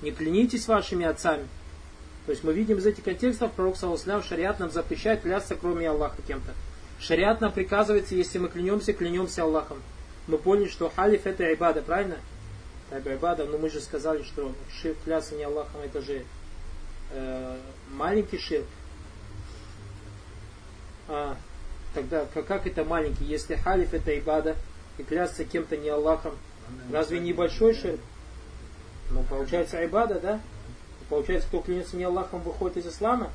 Не 0.00 0.10
клянитесь 0.10 0.68
вашими 0.68 1.06
отцами. 1.06 1.48
То 2.26 2.30
есть 2.30 2.44
мы 2.44 2.52
видим 2.52 2.78
из 2.78 2.86
этих 2.86 3.04
контекстов, 3.04 3.52
Пророк 3.52 3.76
Саласлам 3.76 4.22
шариат 4.22 4.60
нам 4.60 4.70
запрещает 4.70 5.22
клясться, 5.22 5.56
кроме 5.56 5.88
Аллаха 5.88 6.22
кем-то. 6.22 6.52
Шариат 7.00 7.40
нам 7.40 7.50
приказывается, 7.50 8.14
если 8.14 8.38
мы 8.38 8.48
клянемся, 8.48 8.92
клянемся 8.92 9.42
Аллахом. 9.42 9.82
Мы 10.28 10.38
поняли, 10.38 10.68
что 10.68 10.88
халиф 10.88 11.26
это 11.26 11.44
айбада, 11.44 11.82
правильно? 11.82 12.16
Это 12.90 13.10
айбада, 13.10 13.44
но 13.46 13.58
мы 13.58 13.70
же 13.70 13.80
сказали, 13.80 14.22
что 14.22 14.54
ширк 14.70 14.96
клясться 15.02 15.34
не 15.34 15.42
Аллахом, 15.42 15.80
это 15.80 16.00
же 16.00 16.24
э, 17.10 17.56
маленький 17.90 18.38
ширк. 18.38 18.66
А, 21.08 21.36
тогда 21.92 22.24
как 22.26 22.68
это 22.68 22.84
маленький? 22.84 23.24
Если 23.24 23.56
халиф 23.56 23.94
это 23.94 24.16
ибада 24.16 24.56
и 24.98 25.02
клясться 25.02 25.44
кем-то 25.44 25.76
не 25.76 25.88
Аллахом, 25.88 26.36
разве 26.92 27.18
не 27.18 27.32
большой 27.32 27.74
ширк? 27.74 28.00
Ну, 29.10 29.24
получается 29.24 29.78
айбада, 29.78 30.20
да? 30.20 30.40
Получается, 31.12 31.46
кто 31.46 31.60
клянется 31.60 31.94
не 31.98 32.04
Аллахом, 32.04 32.40
выходит 32.40 32.78
из 32.78 32.86
ислама? 32.86 33.30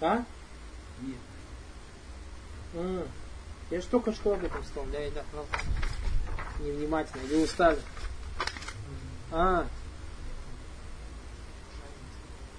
А? 0.00 0.24
Нет. 1.00 1.18
М-м. 2.74 3.06
Я 3.70 3.80
же 3.80 3.86
только 3.86 4.12
что 4.12 4.32
об 4.32 4.42
этом 4.44 4.64
сказал. 4.64 4.86
Да, 4.90 4.98
да, 5.14 5.22
ну, 5.32 6.66
невнимательно. 6.66 7.22
Или 7.22 7.44
устали. 7.44 7.78
А, 9.30 9.68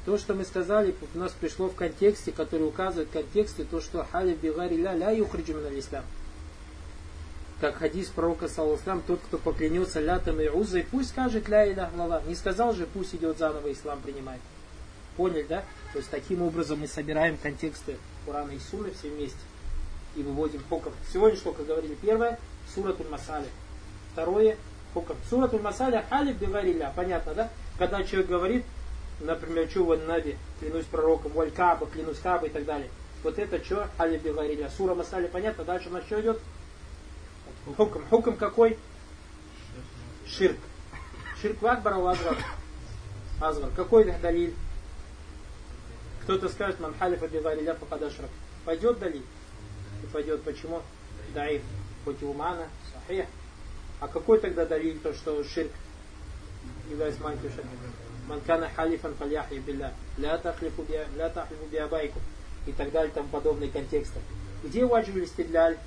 то, 0.05 0.17
что 0.17 0.33
мы 0.33 0.45
сказали, 0.45 0.95
у 1.13 1.17
нас 1.17 1.33
пришло 1.33 1.67
в 1.67 1.75
контексте, 1.75 2.31
который 2.31 2.65
указывает 2.65 3.09
в 3.09 3.11
контексте, 3.11 3.65
то, 3.65 3.81
что 3.81 4.07
халиф 4.09 4.39
бигари 4.39 4.77
ля 4.77 4.93
ля 4.93 5.11
юхриджу 5.11 5.57
ислам. 5.77 6.05
Как 7.59 7.77
хадис 7.77 8.09
пророка 8.09 8.47
саллаху 8.47 9.01
тот, 9.07 9.19
кто 9.21 9.39
поклянется 9.39 9.99
лятом 9.99 10.39
и 10.39 10.47
узой, 10.47 10.85
пусть 10.89 11.09
скажет 11.09 11.49
ля 11.49 11.65
иля 11.65 11.89
лала. 11.97 12.21
Не 12.27 12.35
сказал 12.35 12.73
же, 12.73 12.85
пусть 12.85 13.15
идет 13.15 13.39
заново 13.39 13.71
ислам 13.71 13.99
принимает. 14.01 14.41
Поняли, 15.15 15.43
да? 15.49 15.63
То 15.91 15.97
есть 15.97 16.11
таким 16.11 16.43
образом 16.43 16.79
мы 16.79 16.87
собираем 16.87 17.37
контексты 17.37 17.97
Курана 18.25 18.51
и 18.51 18.59
Сунны 18.59 18.91
все 18.91 19.09
вместе 19.09 19.39
и 20.15 20.21
выводим 20.21 20.61
хоком. 20.69 20.93
Сегодня 21.11 21.37
что, 21.37 21.51
как 21.51 21.65
говорили, 21.65 21.95
первое, 21.95 22.39
суратуль 22.75 23.07
масали. 23.07 23.47
Второе, 24.13 24.57
хоком. 24.93 25.17
Суратуль 25.27 25.61
масали, 25.61 26.03
халиф 26.09 26.37
бигариля. 26.37 26.93
Понятно, 26.95 27.33
да? 27.33 27.49
Когда 27.79 28.03
человек 28.03 28.29
говорит, 28.29 28.65
например, 29.19 29.67
Чува 29.67 29.97
Наби, 29.97 30.37
клянусь 30.59 30.85
пророком, 30.85 31.31
Валь 31.31 31.51
Каба, 31.51 31.87
клянусь 31.87 32.19
Каба 32.19 32.45
и 32.45 32.49
так 32.49 32.65
далее. 32.65 32.89
Вот 33.23 33.39
это 33.39 33.63
что? 33.63 33.87
Али 33.97 34.17
Бивариля. 34.17 34.69
Сура 34.69 34.93
Масали, 34.93 35.25
понятно, 35.25 35.63
дальше 35.63 35.89
у 35.89 35.93
нас 35.93 36.03
что 36.05 36.21
идет? 36.21 36.39
Хукм. 37.75 38.01
Хукм 38.09 38.35
какой? 38.35 38.77
Ширк. 40.25 40.57
Ширк 41.41 41.61
Вакбар 41.61 41.93
Азгар. 41.93 42.37
Азгар. 43.41 43.69
Какой 43.75 44.11
далиль? 44.21 44.53
Кто-то 46.23 46.49
скажет, 46.49 46.79
ман 46.79 46.93
халифа 46.97 47.27
бивариля 47.27 47.75
факадашрак. 47.75 48.29
Пойдет 48.65 48.99
далиль? 48.99 49.25
И 50.03 50.05
пойдет. 50.07 50.43
Почему? 50.43 50.81
Даиф. 51.33 51.61
Хоть 52.05 52.21
и 52.21 52.25
умана, 52.25 52.67
сахих. 52.93 53.25
А 53.99 54.07
какой 54.07 54.39
тогда 54.39 54.65
далиль, 54.65 54.99
то, 54.99 55.13
что 55.13 55.43
ширк 55.43 55.71
является 56.89 57.21
маленьким 57.21 57.49
ширком? 57.49 57.71
Ман 58.27 58.41
кана 58.41 58.69
халифан 58.75 59.15
фальяхли 59.15 59.59
билля. 59.59 59.93
Ля 60.17 60.37
тахлифу 60.37 60.85
биабайку. 61.71 62.19
И 62.65 62.71
так 62.73 62.91
далее, 62.91 63.11
тому 63.13 63.29
подобные 63.29 63.69
контексты. 63.69 64.19
Где 64.63 64.85
ваджиб 64.85 65.15
истидляль? 65.17 65.77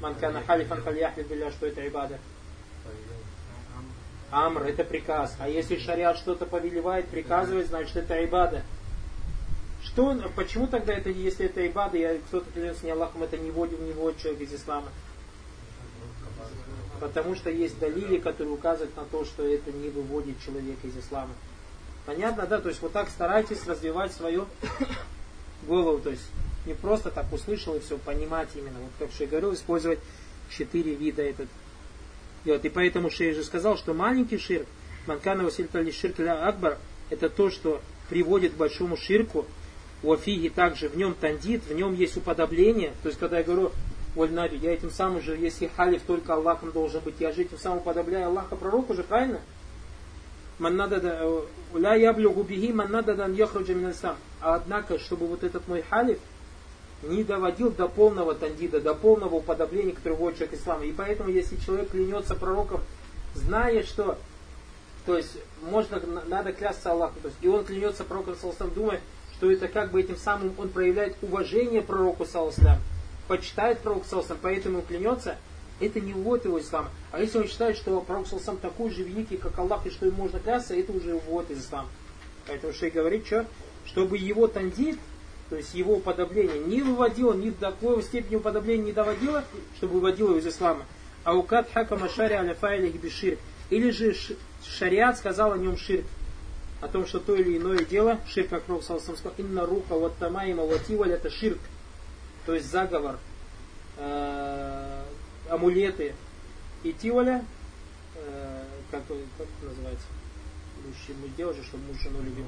Манкана 0.00 0.42
халифан 0.44 0.82
фальяхлиф 0.82 1.28
билля, 1.28 1.50
что 1.50 1.66
это 1.66 1.86
ибада? 1.86 2.18
Амр 4.30 4.62
это 4.64 4.84
приказ. 4.84 5.34
А 5.38 5.48
если 5.48 5.78
шариат 5.78 6.18
что-то 6.18 6.46
повелевает, 6.46 7.08
приказывает, 7.08 7.68
значит 7.68 7.96
это 7.96 8.24
ибада. 8.24 8.62
Что, 9.82 10.14
почему 10.36 10.66
тогда 10.66 10.92
это, 10.92 11.08
если 11.08 11.46
это 11.46 11.66
ибада, 11.66 11.96
я 11.96 12.18
кто-то 12.18 12.50
клянется 12.50 12.84
не 12.84 12.92
Аллахом, 12.92 13.22
это 13.22 13.38
не 13.38 13.50
вводит, 13.50 13.80
не 13.80 13.92
вводит 13.92 14.20
человек 14.20 14.42
из 14.42 14.54
ислама? 14.54 14.88
Потому 17.00 17.36
что 17.36 17.48
есть 17.48 17.78
далили, 17.78 18.18
которые 18.18 18.54
указывают 18.54 18.96
на 18.96 19.04
то, 19.04 19.24
что 19.24 19.46
это 19.46 19.72
не 19.72 19.88
выводит 19.88 20.40
человека 20.44 20.86
из 20.86 20.96
ислама. 20.96 21.30
Понятно, 22.06 22.46
да? 22.46 22.60
То 22.60 22.68
есть 22.68 22.82
вот 22.82 22.92
так 22.92 23.08
старайтесь 23.08 23.66
развивать 23.66 24.12
свою 24.12 24.46
голову. 25.66 25.98
То 25.98 26.10
есть 26.10 26.28
не 26.68 26.74
просто 26.74 27.10
так 27.10 27.32
услышал 27.32 27.74
и 27.74 27.80
все, 27.80 27.98
понимать 27.98 28.50
именно. 28.54 28.78
Вот 28.78 29.08
как 29.08 29.10
я 29.18 29.54
использовать 29.54 29.98
четыре 30.50 30.94
вида 30.94 31.22
этот. 31.22 31.48
И, 32.44 32.50
вот, 32.50 32.64
и 32.64 32.68
поэтому 32.68 33.10
Шей 33.10 33.32
же 33.32 33.42
сказал, 33.42 33.76
что 33.76 33.94
маленький 33.94 34.38
ширк, 34.38 34.66
манкана 35.06 35.44
васильтали 35.44 35.90
ширк 35.90 36.18
ля 36.18 36.46
акбар, 36.46 36.78
это 37.10 37.28
то, 37.28 37.50
что 37.50 37.80
приводит 38.08 38.52
к 38.52 38.56
большому 38.56 38.96
ширку. 38.96 39.46
У 40.02 40.12
афиги 40.12 40.48
также 40.48 40.88
в 40.88 40.96
нем 40.96 41.14
тандит, 41.14 41.62
в 41.64 41.74
нем 41.74 41.94
есть 41.94 42.16
уподобление. 42.16 42.92
То 43.02 43.08
есть, 43.08 43.18
когда 43.18 43.38
я 43.38 43.44
говорю, 43.44 43.72
Вольнаби, 44.14 44.56
я 44.56 44.72
этим 44.72 44.90
самым 44.90 45.20
же, 45.20 45.36
если 45.36 45.66
халиф 45.66 46.02
только 46.02 46.34
Аллахом 46.34 46.70
должен 46.70 47.00
быть, 47.00 47.16
я 47.18 47.32
же 47.32 47.42
этим 47.42 47.58
самым 47.58 47.78
уподобляю 47.78 48.26
Аллаха 48.26 48.54
пророку 48.54 48.94
же, 48.94 49.02
правильно? 49.02 49.40
минасам. 53.74 54.16
А 54.40 54.54
однако, 54.54 54.98
чтобы 54.98 55.26
вот 55.26 55.42
этот 55.42 55.66
мой 55.68 55.82
халиф 55.82 56.18
не 57.02 57.22
доводил 57.22 57.70
до 57.70 57.88
полного 57.88 58.34
тандида, 58.34 58.80
до 58.80 58.94
полного 58.94 59.36
уподобления, 59.36 59.94
которое 59.94 60.16
вводит 60.16 60.38
человек 60.38 60.60
ислама. 60.60 60.84
И 60.84 60.92
поэтому, 60.92 61.30
если 61.30 61.56
человек 61.56 61.90
клянется 61.90 62.34
пророком, 62.34 62.80
зная, 63.34 63.82
что 63.84 64.18
то 65.06 65.16
есть 65.16 65.38
можно, 65.62 66.00
надо 66.26 66.52
клясться 66.52 66.92
Аллаху. 66.92 67.18
То 67.20 67.28
есть, 67.28 67.38
и 67.40 67.48
он 67.48 67.64
клянется 67.64 68.04
пророком, 68.04 68.36
саллаху, 68.36 68.66
думая, 68.74 69.00
что 69.34 69.50
это 69.50 69.68
как 69.68 69.90
бы 69.90 70.00
этим 70.00 70.16
самым 70.16 70.52
он 70.58 70.68
проявляет 70.68 71.16
уважение 71.22 71.80
пророку, 71.80 72.26
саллаху, 72.26 72.60
почитает 73.26 73.78
пророк, 73.78 74.04
саллаху, 74.04 74.34
поэтому 74.42 74.82
клянется, 74.82 75.36
это 75.80 76.00
не 76.00 76.12
вводит 76.12 76.46
его 76.46 76.60
ислам. 76.60 76.90
А 77.12 77.20
если 77.20 77.38
он 77.38 77.48
считает, 77.48 77.76
что 77.76 78.00
пророк 78.00 78.26
сам 78.26 78.58
такой 78.58 78.90
же 78.90 79.04
великий, 79.04 79.36
как 79.36 79.58
Аллах, 79.58 79.86
и 79.86 79.90
что 79.90 80.06
ему 80.06 80.24
можно 80.24 80.40
клясться, 80.40 80.74
это 80.74 80.92
уже 80.92 81.16
вводит 81.16 81.52
из 81.52 81.64
ислама. 81.64 81.88
Поэтому 82.46 82.72
шей 82.72 82.90
говорит, 82.90 83.26
что, 83.26 83.46
чтобы 83.86 84.18
его 84.18 84.46
тандит, 84.48 84.98
то 85.50 85.56
есть 85.56 85.74
его 85.74 85.94
уподобление, 85.94 86.58
не 86.58 86.82
выводило, 86.82 87.32
ни 87.32 87.50
до 87.50 87.70
такой 87.70 88.02
степени 88.02 88.36
уподобления 88.36 88.86
не 88.86 88.92
доводило, 88.92 89.44
чтобы 89.76 89.94
выводило 89.94 90.36
из 90.36 90.46
ислама. 90.46 90.84
А 91.24 91.34
укат 91.34 91.70
хакама 91.72 92.08
шари 92.08 92.34
аля 92.34 92.54
файлих 92.54 92.94
бишир. 93.00 93.38
Или 93.70 93.90
же 93.90 94.14
шариат 94.62 95.16
сказал 95.16 95.52
о 95.52 95.58
нем 95.58 95.76
ширк. 95.76 96.04
О 96.80 96.88
том, 96.88 97.06
что 97.06 97.18
то 97.18 97.34
или 97.34 97.56
иное 97.56 97.78
дело, 97.78 98.20
ширк, 98.28 98.50
как 98.50 98.62
Пророк 98.64 98.84
сказал, 98.84 99.02
инна 99.38 99.66
руха 99.66 99.94
вот 99.94 100.16
тамаима 100.18 100.64
вативаль, 100.64 101.12
это 101.12 101.30
ширк. 101.30 101.58
То 102.46 102.54
есть 102.54 102.70
заговор, 102.70 103.18
э, 103.96 105.02
амулеты 105.48 106.14
и 106.82 106.92
тиволя, 106.92 107.44
э, 108.14 108.64
как, 108.90 109.02
это 109.04 109.48
называется, 109.62 110.06
мужчину 110.86 111.28
делать 111.36 111.56
же, 111.56 111.64
чтобы 111.64 111.84
муж 111.84 112.00
жену 112.00 112.22
любил. 112.22 112.44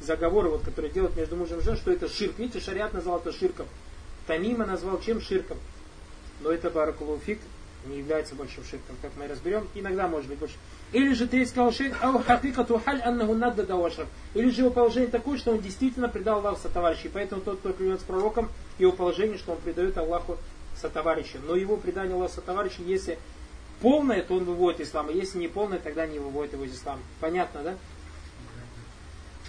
Заговоры, 0.00 0.48
вот, 0.48 0.62
которые 0.62 0.92
делают 0.92 1.16
между 1.16 1.36
мужем 1.36 1.58
и 1.58 1.62
женой, 1.62 1.78
что 1.78 1.90
это 1.90 2.08
ширк. 2.08 2.38
Видите, 2.38 2.60
шариат 2.60 2.92
назвал 2.92 3.18
это 3.18 3.32
ширком. 3.32 3.66
Тамима 4.26 4.64
назвал 4.66 5.00
чем 5.00 5.20
ширком. 5.20 5.58
Но 6.40 6.50
это 6.50 6.70
баракулуфик 6.70 7.40
не 7.86 7.98
является 7.98 8.34
большим 8.34 8.64
ширком, 8.64 8.96
как 9.02 9.12
мы 9.16 9.26
разберем. 9.26 9.66
Иногда 9.74 10.08
может 10.08 10.28
быть 10.28 10.38
больше. 10.38 10.54
Или 10.92 11.12
же 11.14 11.26
ты 11.26 11.44
сказал 11.46 11.72
ширк, 11.72 11.96
ау 12.00 12.18
хакикату 12.18 12.80
халь 12.84 13.00
аннаху 13.00 13.34
надда. 13.34 13.66
Или 14.34 14.50
же 14.50 14.62
его 14.62 14.70
положение 14.70 15.10
такое, 15.10 15.38
что 15.38 15.52
он 15.52 15.60
действительно 15.60 16.08
предал 16.08 16.38
Аллаху 16.38 16.60
сотоварищей. 16.60 17.10
Поэтому 17.12 17.40
тот, 17.40 17.58
кто 17.58 17.72
клянется 17.72 18.06
пророком, 18.06 18.48
его 18.78 18.92
положение, 18.92 19.38
что 19.38 19.52
он 19.52 19.58
предает 19.58 19.96
Аллаху 19.98 20.38
сотоварища. 20.76 21.38
Но 21.46 21.56
его 21.56 21.76
предание 21.76 22.14
Аллаху 22.14 22.34
сотоварища, 22.34 22.82
если 22.82 23.18
полное, 23.80 24.22
то 24.22 24.34
он 24.34 24.44
выводит 24.44 24.80
ислам. 24.80 25.08
А 25.08 25.12
если 25.12 25.38
не 25.38 25.48
полное, 25.48 25.78
тогда 25.78 26.06
не 26.06 26.18
выводит 26.18 26.54
его 26.54 26.64
из 26.64 26.74
ислама. 26.74 27.00
Понятно, 27.20 27.62
да? 27.62 27.76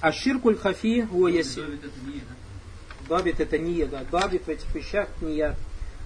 А 0.02 0.12
ширкуль 0.12 0.58
хафи, 0.58 1.08
о, 1.12 1.28
если... 1.28 1.64
Бабит 3.08 3.40
это 3.40 3.58
не 3.58 3.86
да. 3.86 4.04
Бабит 4.12 4.46
в 4.46 4.50
этих 4.50 4.74
вещах 4.74 5.10
не 5.22 5.36
я. 5.36 5.56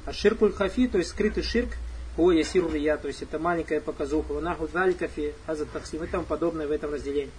А 0.06 0.14
ширкуль 0.14 0.54
хафи, 0.54 0.88
то 0.88 0.98
есть 0.98 1.12
скрытый 1.12 1.44
ширк, 1.44 1.72
о, 2.18 2.32
ясиру 2.32 2.74
я, 2.74 2.98
то 2.98 3.08
есть 3.08 3.22
это 3.22 3.40
маленькая 3.40 3.82
показуха. 3.82 4.40
Наху 4.40 4.68
заликафи, 4.72 5.34
азат 5.46 5.70
таксим 5.72 6.04
и 6.04 6.08
тому 6.08 6.24
подобное 6.24 6.68
в 6.68 6.72
этом 6.72 6.94
разделении. 6.94 7.32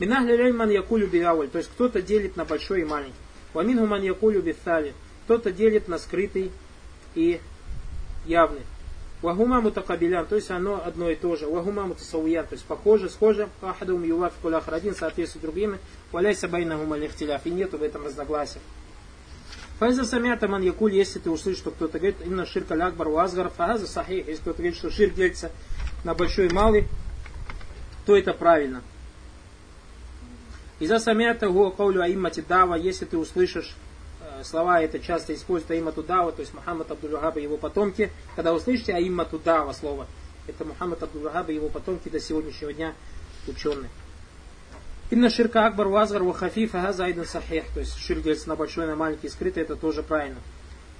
Минахли 0.00 0.50
ман 0.50 0.70
якулю 0.70 1.06
биаваль, 1.06 1.48
то 1.48 1.58
есть 1.58 1.70
кто-то 1.70 2.02
делит 2.02 2.36
на 2.36 2.44
большой 2.44 2.80
и 2.80 2.84
маленький. 2.84 3.14
Вамин 3.54 3.86
ман 3.86 4.02
якулю 4.02 4.42
бифтали, 4.42 4.94
кто-то 5.24 5.52
делит 5.52 5.86
на 5.88 5.98
скрытый 5.98 6.50
и 7.14 7.40
явный. 8.26 8.62
Вагума 9.20 9.60
мутакабилян, 9.60 10.26
то 10.26 10.34
есть 10.34 10.50
оно 10.50 10.82
одно 10.84 11.08
и 11.08 11.14
то 11.14 11.36
же. 11.36 11.46
Вагума 11.46 11.84
мутасауян, 11.84 12.44
то 12.44 12.54
есть 12.54 12.64
похоже, 12.64 13.08
схоже. 13.08 13.48
Ахадум 13.60 14.02
юваф 14.02 14.32
кулахр 14.42 14.74
один 14.74 14.96
соответствует 14.96 15.44
другим. 15.44 15.78
Валяйся 16.12 16.48
байнахума 16.48 16.96
лихтиляф. 16.96 17.46
И 17.46 17.50
нету 17.50 17.78
в 17.78 17.82
этом 17.82 18.04
разногласия. 18.04 18.60
Файза 19.78 20.04
самята 20.04 20.46
ман 20.46 20.62
якуль, 20.62 20.94
если 20.94 21.18
ты 21.18 21.30
услышишь, 21.30 21.60
что 21.60 21.72
кто-то 21.72 21.98
говорит, 21.98 22.16
именно 22.24 22.46
ширка 22.46 22.74
лякбар 22.74 23.08
уазгар, 23.08 23.48
фаза 23.48 23.88
сахих, 23.88 24.28
если 24.28 24.40
кто-то 24.42 24.58
говорит, 24.58 24.76
что 24.76 24.90
ширк 24.90 25.14
делится 25.14 25.50
на 26.04 26.14
большой 26.14 26.46
и 26.46 26.52
малый, 26.52 26.86
то 28.06 28.16
это 28.16 28.32
правильно. 28.32 28.82
Из-за 30.78 30.98
самята 31.00 31.48
гуа 31.48 31.70
каулю 31.70 32.02
аиммати 32.02 32.44
дава, 32.46 32.74
если 32.76 33.06
ты 33.06 33.18
услышишь 33.18 33.74
слова 34.44 34.80
это 34.80 34.98
часто 34.98 35.34
используют 35.34 35.70
Аима 35.70 35.92
Тудава, 35.92 36.32
то 36.32 36.40
есть 36.40 36.54
Мухаммад 36.54 36.90
Абдул-Вахаб 36.90 37.36
и 37.38 37.42
его 37.42 37.56
потомки. 37.56 38.10
Когда 38.36 38.52
услышите 38.52 38.94
Аима 38.94 39.24
Тудава 39.24 39.72
слово, 39.72 40.06
это 40.46 40.64
Мухаммад 40.64 41.02
Абдул-Вахаб 41.02 41.50
и 41.50 41.54
его 41.54 41.68
потомки 41.68 42.08
до 42.08 42.20
сегодняшнего 42.20 42.72
дня 42.72 42.94
ученые. 43.46 43.90
Инна 45.12 45.28
ширка 45.28 45.66
акбар 45.66 45.88
вазгар 45.88 46.22
вахафиф 46.22 46.72
газайдан 46.72 47.26
сахих. 47.26 47.64
То 47.74 47.80
есть 47.80 47.98
ширк 47.98 48.22
делится 48.22 48.48
на 48.48 48.56
большой, 48.56 48.86
на 48.86 48.96
маленький, 48.96 49.28
скрытый, 49.28 49.62
это 49.62 49.76
тоже 49.76 50.02
правильно. 50.02 50.38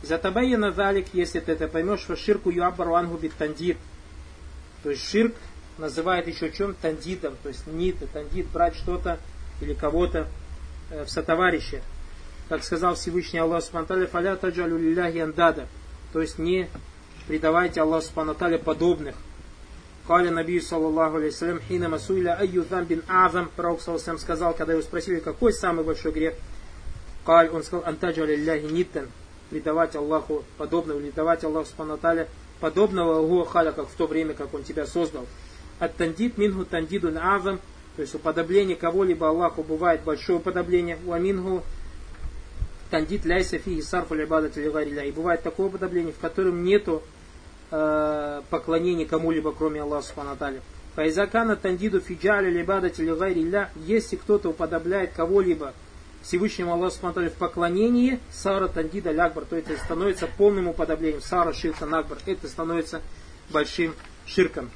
Затабайя 0.03 0.70
залик, 0.72 1.07
если 1.14 1.40
ты 1.40 1.53
это 1.53 1.66
поймешь, 1.66 2.01
что 2.01 2.14
ширку 2.14 2.51
юаббар 2.51 2.90
вангу 2.90 3.18
тандит. 3.38 3.79
То 4.83 4.90
есть 4.90 5.09
ширк 5.09 5.35
называет 5.79 6.29
еще 6.29 6.53
чем? 6.53 6.75
Тандитом. 6.75 7.37
То 7.42 7.48
есть 7.48 7.66
нит, 7.66 7.96
тандит, 8.12 8.48
брать 8.48 8.77
что-то 8.77 9.18
или 9.62 9.72
кого-то 9.72 10.29
э, 10.90 11.05
в 11.07 11.11
сотоварище 11.11 11.81
как 12.51 12.64
сказал 12.64 12.96
Всевышний 12.96 13.38
Аллах 13.38 13.64
Субхану 13.64 14.07
фаля 14.09 14.37
таджалю 14.37 14.77
лилляхи 14.77 15.20
андада. 15.20 15.68
То 16.12 16.20
есть 16.20 16.38
не 16.38 16.68
предавайте 17.27 17.81
Аллаху 17.81 18.05
Субхану 18.05 18.35
подобных. 18.59 19.14
Каля 20.06 20.32
Набию 20.32 20.60
саллаллаху 20.60 21.18
алейхиссалям 21.18 21.60
хина 21.60 21.88
масуиля 21.88 22.34
айю 22.34 22.64
бин 22.88 23.02
азам. 23.06 23.50
Пророк 23.54 23.80
саллаллаху 23.80 24.18
сказал, 24.18 24.52
когда 24.52 24.72
его 24.72 24.82
спросили, 24.82 25.20
какой 25.20 25.52
самый 25.52 25.84
большой 25.84 26.10
грех. 26.10 26.34
Каль, 27.24 27.50
он 27.50 27.62
сказал, 27.62 27.86
антаджа 27.86 28.24
лилляхи 28.24 28.64
ниттан. 28.64 29.08
Предавать 29.50 29.94
Аллаху 29.94 30.44
подобного, 30.56 30.98
или 30.98 31.10
давать 31.10 31.44
Аллаху 31.44 31.68
Субхану 31.68 31.98
подобного 32.58 33.26
гуа 33.26 33.44
халя, 33.44 33.70
как 33.70 33.88
в 33.88 33.94
то 33.94 34.06
время, 34.06 34.34
как 34.34 34.52
он 34.54 34.64
тебя 34.64 34.86
создал. 34.86 35.26
От 35.78 35.94
тандит 35.96 36.36
минху 36.36 36.64
тандидун 36.64 37.18
азам. 37.18 37.60
То 37.96 38.02
есть 38.02 38.14
уподобление 38.14 38.76
кого-либо 38.76 39.28
Аллаху 39.28 39.62
бывает 39.62 40.02
большое 40.02 40.38
уподобление. 40.38 40.98
Уамингу 41.06 41.62
тандит 42.90 43.24
ляйса 43.24 43.58
фи 43.58 43.80
сарфу 43.82 44.14
либадат 44.14 44.56
И 44.56 45.12
бывает 45.12 45.42
такое 45.42 45.66
уподобление, 45.66 46.12
в 46.12 46.18
котором 46.18 46.64
нету 46.64 47.02
Э, 47.74 48.42
поклонение 48.50 49.06
кому-либо, 49.06 49.50
кроме 49.50 49.80
Аллаха 49.80 50.06
Субхану 50.06 50.61
Файзакана 50.94 51.56
тандиду 51.56 52.00
фиджали 52.00 52.50
либадати 52.50 53.00
лигайрилля, 53.00 53.70
если 53.87 54.16
кто-то 54.16 54.50
уподобляет 54.50 55.14
кого-либо 55.14 55.73
Всевышнему 56.20 56.75
Аллаху 56.75 56.96
Субтитры 56.96 57.31
в 57.31 57.33
поклонении, 57.33 58.20
сара 58.31 58.68
тандида 58.68 59.12
лягбар, 59.12 59.46
то 59.46 59.56
это 59.56 59.75
становится 59.79 60.27
полным 60.27 60.68
уподоблением, 60.68 61.23
сара 61.23 61.54
ширка 61.54 61.87
нагбар, 61.87 62.18
это 62.27 62.46
становится 62.46 63.00
большим 63.48 63.94
ширком. 64.27 64.70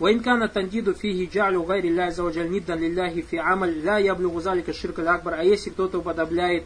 Вайнкана 0.00 0.48
тандиду 0.48 0.92
фиги 0.94 1.30
джалю 1.32 1.62
гайри 1.62 1.88
ля 1.88 2.10
зауджаль 2.10 2.50
ниддан 2.50 2.80
лилляхи 2.80 3.22
фи 3.22 3.36
амаль 3.36 3.78
ля 3.78 3.98
яблюгу 3.98 4.40
залика 4.40 4.72
ширка 4.72 5.02
лягбар, 5.02 5.34
а 5.34 5.44
если 5.44 5.70
кто-то 5.70 6.00
уподобляет 6.00 6.64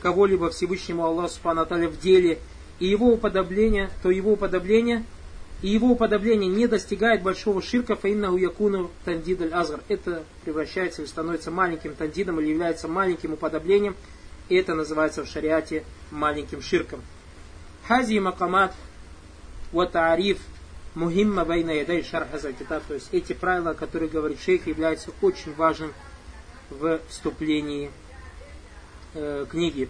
кого-либо 0.00 0.50
Всевышнему 0.50 1.04
Аллаху 1.04 1.30
Субтитры 1.30 1.88
в 1.88 1.98
деле, 1.98 2.38
и 2.78 2.86
его 2.86 3.12
уподобление, 3.12 3.90
то 4.02 4.10
его 4.10 4.32
уподобление, 4.32 5.04
и 5.62 5.68
его 5.68 5.88
уподобление 5.92 6.50
не 6.50 6.66
достигает 6.66 7.22
большого 7.22 7.62
ширка, 7.62 7.96
фаиннаху 7.96 8.36
якуну 8.36 8.90
тандид 9.04 9.40
азгар. 9.52 9.80
Это 9.88 10.24
превращается 10.44 11.02
или 11.02 11.08
становится 11.08 11.50
маленьким 11.50 11.94
тандидом 11.94 12.40
или 12.40 12.50
является 12.50 12.88
маленьким 12.88 13.32
уподоблением. 13.34 13.96
И 14.48 14.56
это 14.56 14.74
называется 14.74 15.24
в 15.24 15.28
шариате 15.28 15.84
маленьким 16.10 16.60
ширком. 16.60 17.00
Хази 17.86 18.18
макамат 18.18 18.74
вот 19.72 19.96
ариф 19.96 20.38
мухимма 20.94 21.44
байна 21.44 21.70
ядай 21.70 22.02
шархаза 22.02 22.52
китаб. 22.52 22.82
То 22.84 22.94
есть 22.94 23.08
эти 23.12 23.32
правила, 23.32 23.70
о 23.70 23.74
которых 23.74 24.10
говорит 24.10 24.40
шейх, 24.40 24.66
являются 24.66 25.12
очень 25.22 25.54
важным 25.54 25.92
в 26.70 27.00
вступлении 27.08 27.90
э, 29.14 29.46
книги. 29.50 29.88